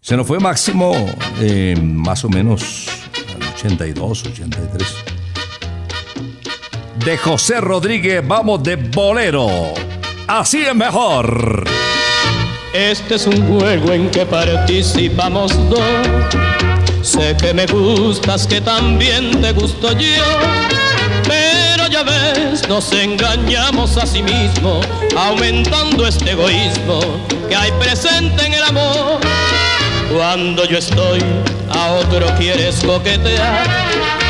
Se 0.00 0.16
nos 0.16 0.26
fue 0.26 0.40
Máximo 0.40 0.92
eh, 1.40 1.78
más 1.80 2.24
o 2.24 2.28
menos 2.28 2.88
al 3.34 3.42
82, 3.54 4.26
83. 4.26 5.15
De 7.04 7.18
José 7.18 7.60
Rodríguez, 7.60 8.26
vamos 8.26 8.62
de 8.62 8.76
bolero. 8.76 9.48
Así 10.26 10.62
es 10.62 10.74
mejor. 10.74 11.64
Este 12.72 13.14
es 13.14 13.26
un 13.26 13.46
juego 13.46 13.92
en 13.92 14.10
que 14.10 14.26
participamos 14.26 15.52
dos. 15.68 15.80
Sé 17.02 17.36
que 17.40 17.54
me 17.54 17.66
gustas, 17.66 18.46
que 18.46 18.60
también 18.60 19.40
te 19.40 19.52
gusto 19.52 19.92
yo. 19.92 20.24
Pero 21.28 21.86
ya 21.88 22.02
ves, 22.02 22.68
nos 22.68 22.92
engañamos 22.92 23.96
a 23.96 24.06
sí 24.06 24.22
mismo, 24.22 24.80
aumentando 25.16 26.06
este 26.06 26.32
egoísmo 26.32 27.00
que 27.48 27.54
hay 27.54 27.70
presente 27.72 28.46
en 28.46 28.54
el 28.54 28.62
amor. 28.64 29.20
Cuando 30.12 30.64
yo 30.64 30.78
estoy, 30.78 31.20
a 31.70 31.92
otro 31.92 32.26
quieres 32.38 32.82
coquetear. 32.84 34.25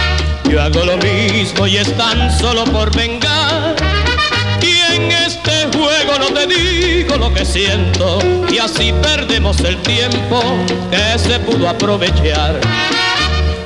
Yo 0.49 0.63
hago 0.63 0.85
lo 0.85 0.97
mismo 0.99 1.67
y 1.67 1.77
es 1.77 1.97
tan 1.97 2.31
solo 2.39 2.65
por 2.65 2.95
vengar. 2.95 3.75
¿Quién 4.61 4.87
en 4.97 5.13
este 5.13 5.69
juego 5.77 6.19
no 6.19 6.27
te 6.27 6.47
digo 6.47 7.17
lo 7.17 7.33
que 7.33 7.45
siento 7.45 8.19
y 8.49 8.59
así 8.59 8.93
perdemos 9.03 9.61
el 9.61 9.77
tiempo 9.83 10.41
que 10.91 11.19
se 11.19 11.39
pudo 11.41 11.69
aprovechar. 11.69 12.61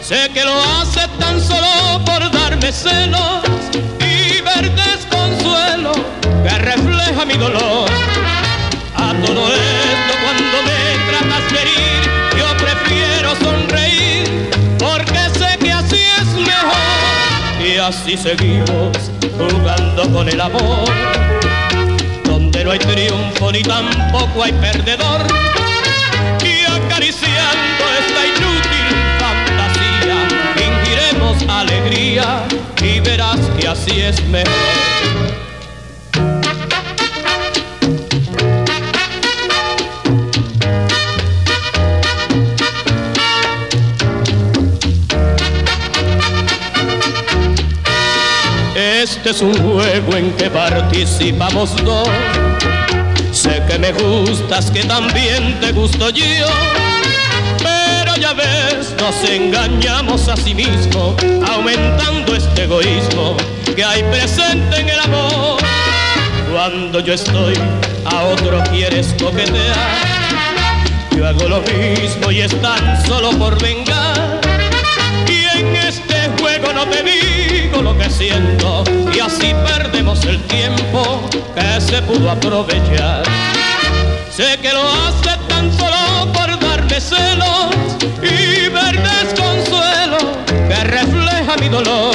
Sé 0.02 0.30
que 0.34 0.44
lo 0.44 0.60
hace 0.62 1.06
tan 1.18 1.40
solo 1.40 2.04
por 2.04 2.30
darme 2.32 2.72
celos 2.72 3.44
y 4.00 4.40
ver 4.40 4.70
desconsuelo 4.74 5.92
que 6.42 6.58
refleja 6.58 7.24
mi 7.24 7.34
dolor. 7.34 7.88
A 8.96 9.12
todo 9.24 9.54
esto 9.54 9.79
así 17.80 18.16
seguimos 18.16 19.10
jugando 19.38 20.08
con 20.12 20.28
el 20.28 20.40
amor, 20.40 20.88
donde 22.24 22.64
no 22.64 22.72
hay 22.72 22.78
triunfo 22.78 23.50
ni 23.52 23.62
tampoco 23.62 24.44
hay 24.44 24.52
perdedor. 24.52 25.22
Y 26.42 26.64
acariciando 26.64 27.84
esta 28.00 28.26
inútil 28.26 28.86
fantasía, 29.18 30.28
fingiremos 30.56 31.42
alegría 31.48 32.44
y 32.82 33.00
verás 33.00 33.40
que 33.58 33.68
así 33.68 34.00
es 34.00 34.22
mejor. 34.26 35.49
Es 49.30 49.42
un 49.42 49.54
juego 49.54 50.16
en 50.16 50.32
que 50.32 50.50
participamos 50.50 51.76
dos. 51.84 52.08
Sé 53.30 53.62
que 53.68 53.78
me 53.78 53.92
gustas, 53.92 54.72
que 54.72 54.82
también 54.82 55.56
te 55.60 55.70
gusto 55.70 56.10
yo. 56.10 56.24
Pero 57.58 58.16
ya 58.16 58.32
ves, 58.32 58.92
nos 58.98 59.30
engañamos 59.30 60.26
a 60.26 60.36
sí 60.36 60.52
mismo, 60.52 61.14
aumentando 61.48 62.34
este 62.34 62.64
egoísmo 62.64 63.36
que 63.76 63.84
hay 63.84 64.02
presente 64.02 64.80
en 64.80 64.88
el 64.88 64.98
amor. 64.98 65.60
Cuando 66.50 66.98
yo 66.98 67.14
estoy, 67.14 67.54
a 68.06 68.22
otro 68.22 68.60
quieres 68.72 69.14
coquetear. 69.22 69.76
Yo 71.16 71.24
hago 71.24 71.48
lo 71.48 71.60
mismo 71.60 72.32
y 72.32 72.40
es 72.40 72.60
tan 72.60 73.06
solo 73.06 73.30
por 73.38 73.62
vengar. 73.62 74.40
Y 75.28 75.56
en 75.56 75.76
este 75.76 76.30
juego 76.40 76.72
no 76.72 76.84
te 76.86 77.04
lo 77.82 77.96
que 77.96 78.10
siento 78.10 78.84
y 79.14 79.20
así 79.20 79.54
perdemos 79.66 80.24
el 80.24 80.40
tiempo 80.42 81.28
que 81.54 81.80
se 81.80 82.02
pudo 82.02 82.30
aprovechar. 82.30 83.22
Sé 84.30 84.58
que 84.60 84.72
lo 84.72 84.82
hace 84.82 85.38
tan 85.48 85.72
solo 85.72 86.32
por 86.32 86.58
darme 86.60 87.00
celos 87.00 87.70
y 88.22 88.68
ver 88.68 89.02
desconsuelo 89.02 90.18
que 90.68 90.84
refleja 90.84 91.56
mi 91.60 91.68
dolor. 91.68 92.14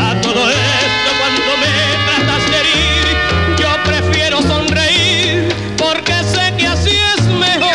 A 0.00 0.20
todo 0.20 0.50
esto 0.50 1.10
cuando 1.18 1.50
me 1.62 1.72
tratas 2.06 2.50
de 2.50 2.60
herir, 2.60 3.16
yo 3.58 3.70
prefiero 3.84 4.42
sonreír 4.42 5.48
porque 5.78 6.14
sé 6.24 6.54
que 6.56 6.66
así 6.66 6.96
es 7.16 7.24
mejor. 7.26 7.72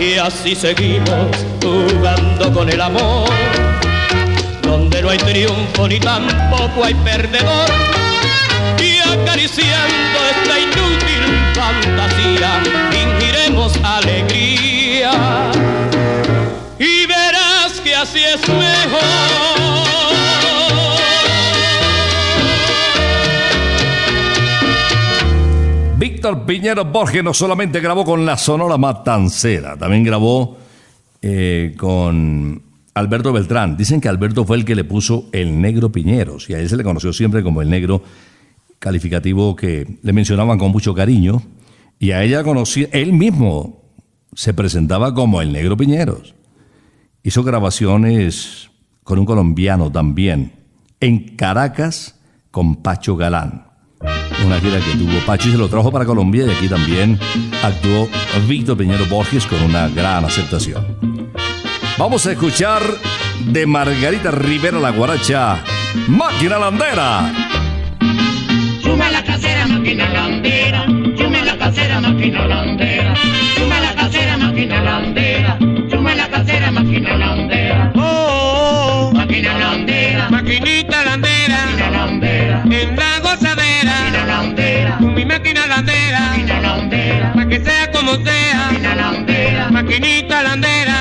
Y 0.00 0.18
así 0.18 0.54
seguimos 0.54 1.28
jugando 1.62 2.52
con 2.52 2.68
el 2.68 2.80
amor, 2.80 3.28
no 5.08 5.12
hay 5.12 5.18
triunfo 5.18 5.88
ni 5.88 5.98
tampoco 6.00 6.84
hay 6.84 6.92
perdedor. 6.94 7.70
Y 8.78 8.98
acariciando 8.98 10.18
esta 10.30 10.60
inútil 10.60 11.24
fantasía, 11.54 12.62
fingiremos 12.90 13.72
alegría. 13.82 15.50
Y 16.78 17.06
verás 17.06 17.80
que 17.82 17.94
así 17.94 18.18
es 18.18 18.46
mejor. 18.48 19.00
Víctor 25.96 26.44
Piñero 26.44 26.84
Borges 26.84 27.24
no 27.24 27.32
solamente 27.32 27.80
grabó 27.80 28.04
con 28.04 28.26
la 28.26 28.36
Sonora 28.36 28.76
Matancera, 28.76 29.76
también 29.78 30.04
grabó 30.04 30.58
eh, 31.22 31.74
con 31.78 32.67
Alberto 32.98 33.32
Beltrán. 33.32 33.76
Dicen 33.76 34.00
que 34.00 34.08
Alberto 34.08 34.44
fue 34.44 34.56
el 34.56 34.64
que 34.64 34.74
le 34.74 34.84
puso 34.84 35.28
el 35.32 35.60
negro 35.60 35.90
Piñeros 35.90 36.50
y 36.50 36.54
a 36.54 36.58
él 36.58 36.68
se 36.68 36.76
le 36.76 36.84
conoció 36.84 37.12
siempre 37.12 37.42
como 37.42 37.62
el 37.62 37.70
negro 37.70 38.02
calificativo 38.78 39.56
que 39.56 39.98
le 40.02 40.12
mencionaban 40.12 40.58
con 40.58 40.70
mucho 40.70 40.94
cariño. 40.94 41.42
Y 41.98 42.12
a 42.12 42.22
ella 42.22 42.42
conocí, 42.42 42.86
él 42.92 43.12
mismo 43.12 43.82
se 44.34 44.54
presentaba 44.54 45.14
como 45.14 45.40
el 45.42 45.52
negro 45.52 45.76
Piñeros. 45.76 46.34
Hizo 47.22 47.42
grabaciones 47.42 48.70
con 49.02 49.18
un 49.18 49.24
colombiano 49.24 49.90
también, 49.90 50.52
en 51.00 51.36
Caracas 51.36 52.20
con 52.50 52.76
Pacho 52.82 53.16
Galán. 53.16 53.66
Una 54.44 54.60
gira 54.60 54.78
que 54.78 54.96
tuvo 54.98 55.18
Pacho 55.26 55.48
y 55.48 55.52
se 55.52 55.58
lo 55.58 55.68
trajo 55.68 55.90
para 55.90 56.04
Colombia 56.04 56.46
y 56.46 56.50
aquí 56.50 56.68
también 56.68 57.18
actuó 57.62 58.08
Víctor 58.48 58.76
Piñero 58.76 59.06
Borges 59.06 59.46
con 59.46 59.60
una 59.62 59.88
gran 59.88 60.24
aceptación. 60.24 61.17
Vamos 61.98 62.26
a 62.26 62.32
escuchar 62.32 62.82
de 63.40 63.66
Margarita 63.66 64.30
Rivera 64.30 64.78
la 64.78 64.90
guaracha, 64.90 65.58
Máquina 66.06 66.58
Landera. 66.58 67.32
Suma 68.82 69.10
la 69.10 69.22
casera, 69.24 69.66
máquina 69.66 70.08
landera. 70.08 70.86
Suma 71.16 71.42
la 71.44 71.56
casera, 71.58 72.00
máquina 72.00 72.46
landera. 72.46 73.14
Suma 73.56 73.80
la 73.80 73.94
casera, 73.94 74.36
máquina 74.38 74.82
landera. 74.82 75.58
Suma 75.90 76.14
la 76.14 76.28
casera, 76.28 76.70
máquina 76.70 77.16
landera. 77.16 77.92
Oh, 77.96 79.10
oh, 79.10 79.12
Máquina 79.12 79.58
landera. 79.58 80.26
oh, 80.28 80.32
maquinita 80.32 81.04
landera, 81.04 81.58
Máquina 81.66 81.90
landera. 81.90 82.62
en 82.64 82.96
la 82.96 83.18
gozadera, 83.20 83.94
Máquina 84.00 84.26
landera. 84.26 84.96
con 84.98 85.14
mi 85.14 85.24
máquina 85.24 85.66
landera, 85.66 86.20
Máquina 86.20 86.60
landera. 86.60 87.32
pa' 87.34 87.46
que 87.48 87.60
sea 87.60 87.90
como 87.92 88.14
sea, 88.24 88.68
Máquina 88.70 88.94
landera. 88.94 89.70
maquinita 89.70 90.42
landera. 90.42 90.97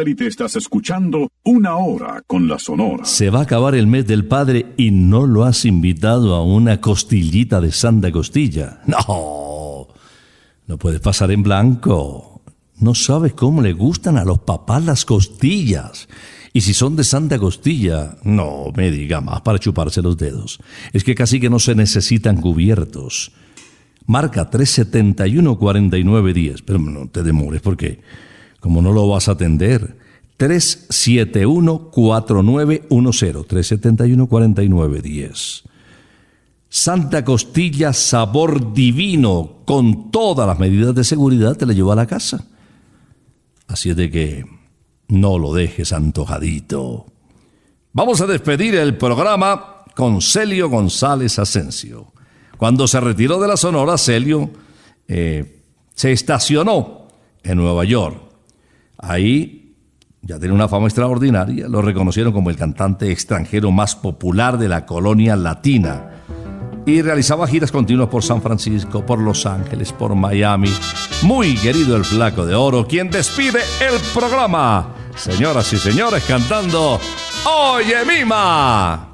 Satélite 0.00 0.26
estás 0.26 0.56
escuchando 0.56 1.30
Una 1.44 1.76
Hora 1.76 2.22
con 2.26 2.48
la 2.48 2.58
Sonora. 2.58 3.04
Se 3.04 3.28
va 3.28 3.40
a 3.40 3.42
acabar 3.42 3.74
el 3.74 3.86
mes 3.86 4.06
del 4.06 4.24
padre 4.24 4.72
y 4.78 4.92
no 4.92 5.26
lo 5.26 5.44
has 5.44 5.66
invitado 5.66 6.34
a 6.34 6.42
una 6.42 6.80
costillita 6.80 7.60
de 7.60 7.70
Santa 7.70 8.10
Costilla. 8.10 8.80
No, 8.86 9.88
no 10.66 10.78
puedes 10.78 11.00
pasar 11.00 11.30
en 11.32 11.42
blanco. 11.42 12.40
No 12.78 12.94
sabes 12.94 13.34
cómo 13.34 13.60
le 13.60 13.74
gustan 13.74 14.16
a 14.16 14.24
los 14.24 14.38
papás 14.38 14.82
las 14.86 15.04
costillas. 15.04 16.08
Y 16.54 16.62
si 16.62 16.72
son 16.72 16.96
de 16.96 17.04
Santa 17.04 17.38
Costilla, 17.38 18.16
no 18.22 18.72
me 18.74 18.90
diga 18.90 19.20
más 19.20 19.42
para 19.42 19.58
chuparse 19.58 20.00
los 20.00 20.16
dedos. 20.16 20.60
Es 20.94 21.04
que 21.04 21.14
casi 21.14 21.40
que 21.40 21.50
no 21.50 21.58
se 21.58 21.74
necesitan 21.74 22.40
cubiertos. 22.40 23.32
Marca 24.06 24.50
371-4910. 24.50 26.62
Pero 26.64 26.78
no 26.78 27.06
te 27.10 27.22
demores 27.22 27.60
porque 27.60 28.00
como 28.60 28.82
no 28.82 28.92
lo 28.92 29.08
vas 29.08 29.28
a 29.28 29.32
atender. 29.32 29.96
371-4910. 30.38 32.86
371-4910. 32.88 35.64
Santa 36.68 37.24
Costilla, 37.24 37.92
sabor 37.92 38.72
divino, 38.72 39.62
con 39.66 40.12
todas 40.12 40.46
las 40.46 40.56
medidas 40.58 40.94
de 40.94 41.02
seguridad, 41.02 41.56
te 41.56 41.66
la 41.66 41.72
llevo 41.72 41.90
a 41.90 41.96
la 41.96 42.06
casa. 42.06 42.46
Así 43.66 43.90
es 43.90 43.96
de 43.96 44.08
que 44.10 44.44
no 45.08 45.38
lo 45.38 45.52
dejes 45.52 45.92
antojadito. 45.92 47.06
Vamos 47.92 48.20
a 48.20 48.26
despedir 48.26 48.76
el 48.76 48.96
programa 48.96 49.84
con 49.96 50.22
Celio 50.22 50.68
González 50.68 51.40
Asensio. 51.40 52.12
Cuando 52.56 52.86
se 52.86 53.00
retiró 53.00 53.40
de 53.40 53.48
la 53.48 53.56
Sonora, 53.56 53.98
Celio 53.98 54.48
eh, 55.08 55.62
se 55.94 56.12
estacionó 56.12 57.08
en 57.42 57.58
Nueva 57.58 57.84
York. 57.84 58.29
Ahí 59.02 59.76
ya 60.22 60.38
tiene 60.38 60.54
una 60.54 60.68
fama 60.68 60.86
extraordinaria, 60.86 61.68
lo 61.68 61.82
reconocieron 61.82 62.32
como 62.32 62.50
el 62.50 62.56
cantante 62.56 63.10
extranjero 63.10 63.70
más 63.70 63.96
popular 63.96 64.58
de 64.58 64.68
la 64.68 64.84
colonia 64.84 65.34
latina 65.36 66.10
y 66.86 67.02
realizaba 67.02 67.46
giras 67.46 67.70
continuas 67.70 68.08
por 68.08 68.22
San 68.22 68.42
Francisco, 68.42 69.04
por 69.04 69.18
Los 69.18 69.46
Ángeles, 69.46 69.92
por 69.92 70.14
Miami. 70.14 70.72
Muy 71.22 71.54
querido 71.56 71.96
el 71.96 72.04
flaco 72.04 72.46
de 72.46 72.54
oro, 72.54 72.86
quien 72.86 73.10
despide 73.10 73.60
el 73.80 73.98
programa. 74.14 74.94
Señoras 75.16 75.72
y 75.72 75.78
señores, 75.78 76.24
cantando 76.24 76.98
Oye 77.44 78.04
Mima. 78.06 79.06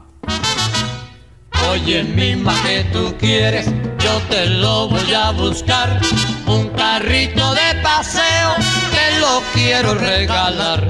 Oye, 1.71 2.05
mima, 2.05 2.55
que 2.63 2.85
tú 2.93 3.15
quieres, 3.19 3.67
yo 3.99 4.21
te 4.31 4.47
lo 4.47 4.89
voy 4.89 5.13
a 5.13 5.33
buscar. 5.33 6.01
Un 6.47 6.69
carrito 6.71 7.55
de 7.55 7.83
paseo, 7.83 8.55
te 9.17 9.21
lo 9.21 9.43
quiero 9.55 9.95
regalar. 9.95 10.87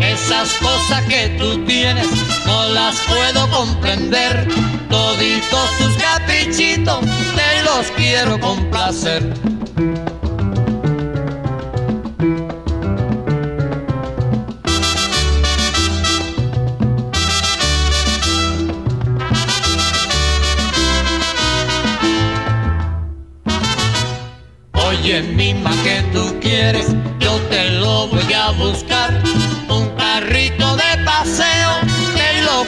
Esas 0.00 0.52
cosas 0.54 1.02
que 1.08 1.28
tú 1.38 1.64
tienes, 1.64 2.08
no 2.46 2.68
las 2.70 2.96
puedo 3.06 3.48
comprender. 3.50 4.48
Toditos 4.88 5.70
tus 5.78 5.96
caprichitos, 5.96 7.00
te 7.00 7.62
los 7.64 7.86
quiero 7.96 8.38
complacer. 8.40 9.22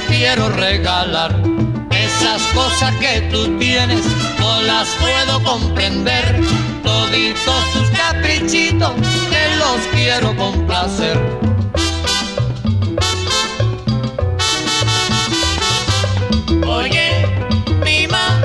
Quiero 0.09 0.49
regalar. 0.51 1.35
Esas 1.91 2.43
cosas 2.55 2.95
que 2.97 3.21
tú 3.31 3.59
tienes, 3.59 4.05
no 4.39 4.63
las 4.63 4.89
puedo 5.01 5.43
comprender. 5.43 6.41
Toditos 6.83 7.73
tus 7.73 7.91
caprichitos, 7.91 8.93
te 9.31 9.57
los 9.57 9.81
quiero 9.93 10.35
complacer. 10.37 11.19
Oye, 16.67 17.27
mima, 17.85 18.41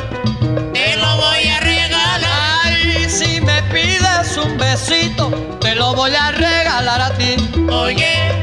te 0.73 0.95
lo 0.97 1.17
voy 1.17 1.47
a 1.47 1.59
regalar. 1.59 2.21
Ay, 2.63 3.09
si 3.09 3.39
me 3.41 3.61
pides 3.63 4.37
un 4.37 4.57
besito, 4.57 5.29
te 5.59 5.75
lo 5.75 5.93
voy 5.93 6.11
a 6.15 6.31
regalar 6.31 7.01
a 7.01 7.13
ti. 7.17 7.35
Oye, 7.71 8.34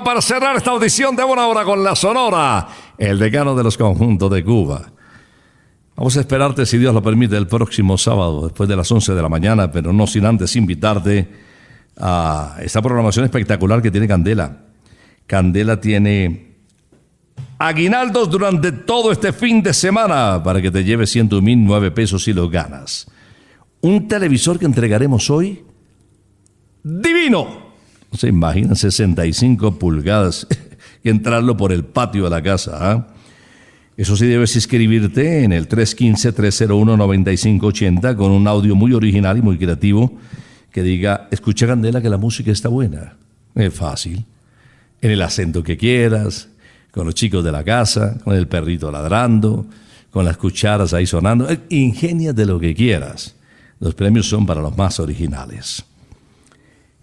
Para 0.00 0.22
cerrar 0.22 0.56
esta 0.56 0.70
audición 0.70 1.14
de 1.14 1.22
una 1.22 1.46
hora 1.46 1.64
con 1.64 1.84
la 1.84 1.94
Sonora, 1.94 2.66
el 2.96 3.18
decano 3.18 3.54
de 3.54 3.62
los 3.62 3.76
conjuntos 3.76 4.30
de 4.30 4.42
Cuba. 4.42 4.90
Vamos 5.94 6.16
a 6.16 6.20
esperarte, 6.20 6.64
si 6.64 6.78
Dios 6.78 6.94
lo 6.94 7.02
permite, 7.02 7.36
el 7.36 7.46
próximo 7.46 7.98
sábado, 7.98 8.44
después 8.44 8.66
de 8.70 8.74
las 8.74 8.90
11 8.90 9.12
de 9.12 9.20
la 9.20 9.28
mañana, 9.28 9.70
pero 9.70 9.92
no 9.92 10.06
sin 10.06 10.24
antes 10.24 10.56
invitarte 10.56 11.28
a 11.98 12.56
esta 12.62 12.80
programación 12.80 13.26
espectacular 13.26 13.82
que 13.82 13.90
tiene 13.90 14.08
Candela. 14.08 14.64
Candela 15.26 15.78
tiene 15.78 16.54
aguinaldos 17.58 18.30
durante 18.30 18.72
todo 18.72 19.12
este 19.12 19.34
fin 19.34 19.62
de 19.62 19.74
semana 19.74 20.42
para 20.42 20.62
que 20.62 20.70
te 20.70 20.84
lleves 20.84 21.10
109 21.10 21.90
pesos 21.90 22.24
si 22.24 22.32
los 22.32 22.50
ganas. 22.50 23.06
Un 23.82 24.08
televisor 24.08 24.58
que 24.58 24.64
entregaremos 24.64 25.28
hoy, 25.28 25.62
divino. 26.82 27.61
Se 28.12 28.28
imaginan 28.28 28.76
65 28.76 29.78
pulgadas 29.78 30.46
y 31.04 31.08
entrarlo 31.08 31.56
por 31.56 31.72
el 31.72 31.84
patio 31.84 32.24
de 32.24 32.30
la 32.30 32.42
casa. 32.42 32.78
¿ah? 32.80 33.06
Eso 33.96 34.16
sí, 34.16 34.26
debes 34.26 34.56
inscribirte 34.56 35.44
en 35.44 35.52
el 35.52 35.68
315-301-9580 35.68 38.16
con 38.16 38.32
un 38.32 38.48
audio 38.48 38.74
muy 38.74 38.94
original 38.94 39.38
y 39.38 39.42
muy 39.42 39.58
creativo 39.58 40.18
que 40.70 40.82
diga, 40.82 41.28
escucha 41.30 41.66
Candela 41.66 42.00
que 42.00 42.08
la 42.08 42.16
música 42.16 42.50
está 42.50 42.68
buena. 42.68 43.16
Es 43.54 43.74
fácil. 43.74 44.24
En 45.00 45.10
el 45.10 45.20
acento 45.20 45.62
que 45.62 45.76
quieras, 45.76 46.48
con 46.90 47.04
los 47.06 47.14
chicos 47.14 47.44
de 47.44 47.52
la 47.52 47.62
casa, 47.62 48.16
con 48.24 48.34
el 48.34 48.48
perrito 48.48 48.90
ladrando, 48.90 49.66
con 50.10 50.24
las 50.24 50.36
cucharas 50.36 50.92
ahí 50.94 51.06
sonando. 51.06 51.48
Eh, 51.50 51.60
Ingenia 51.70 52.32
de 52.32 52.46
lo 52.46 52.58
que 52.58 52.74
quieras. 52.74 53.36
Los 53.80 53.94
premios 53.94 54.28
son 54.28 54.46
para 54.46 54.62
los 54.62 54.76
más 54.76 55.00
originales. 55.00 55.84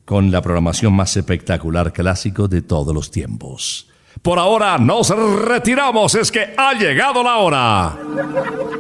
Con 0.07 0.31
la 0.31 0.41
programación 0.41 0.93
más 0.93 1.17
espectacular 1.17 1.91
clásico 1.91 2.47
de 2.47 2.61
todos 2.61 2.95
los 2.95 3.11
tiempos. 3.11 3.89
Por 4.21 4.39
ahora 4.39 4.77
nos 4.77 5.09
retiramos, 5.09 6.15
es 6.15 6.31
que 6.31 6.53
ha 6.55 6.73
llegado 6.75 7.21
la 7.21 7.35
hora. 7.39 7.87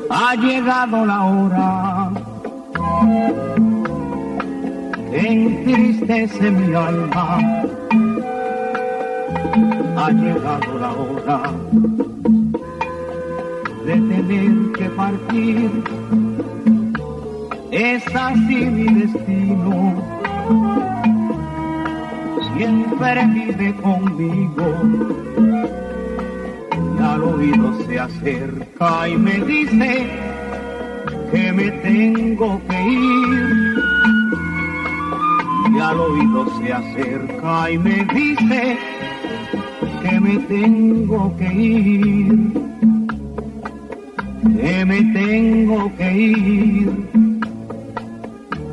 Ha 0.09 0.35
llegado 0.35 1.05
la 1.05 1.23
hora. 1.25 2.11
Entristece 5.11 6.49
mi 6.49 6.73
alma. 6.73 7.39
Ha 9.97 10.11
llegado 10.11 10.79
la 10.79 10.93
hora 10.93 11.41
de 13.85 13.93
tener 13.95 14.71
que 14.77 14.89
partir. 14.91 15.83
Es 17.71 18.15
así 18.15 18.65
mi 18.65 19.01
destino. 19.01 20.96
Siempre 22.57 23.25
vive 23.27 23.75
conmigo. 23.83 24.65
Y 26.97 27.03
al 27.03 27.23
oído 27.23 27.85
se 27.85 27.99
acerca 27.99 29.07
y 29.07 29.15
me 29.15 29.39
dice 29.41 30.07
que 31.31 31.53
me 31.53 31.69
tengo 31.69 32.59
que 32.67 32.81
ir. 32.81 33.75
Y 35.71 35.79
al 35.79 35.99
oído 35.99 36.59
se 36.59 36.73
acerca 36.73 37.69
y 37.69 37.77
me 37.77 38.07
dice 38.15 38.77
que 40.01 40.19
me 40.19 40.37
tengo 40.39 41.37
que 41.37 41.53
ir, 41.53 42.53
que 44.59 44.85
me 44.85 45.03
tengo 45.13 45.95
que 45.95 46.17
ir, 46.17 46.91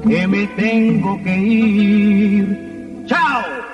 que 0.09 0.27
me 0.27 0.47
tengo 0.47 1.23
que 1.23 1.37
ir. 1.37 3.05
¡Chao! 3.07 3.74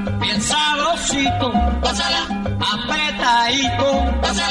bien 0.31 0.41
sabrosito, 0.41 1.51
gózala, 1.81 2.23
apretadito, 2.73 3.87
gózala, 4.21 4.50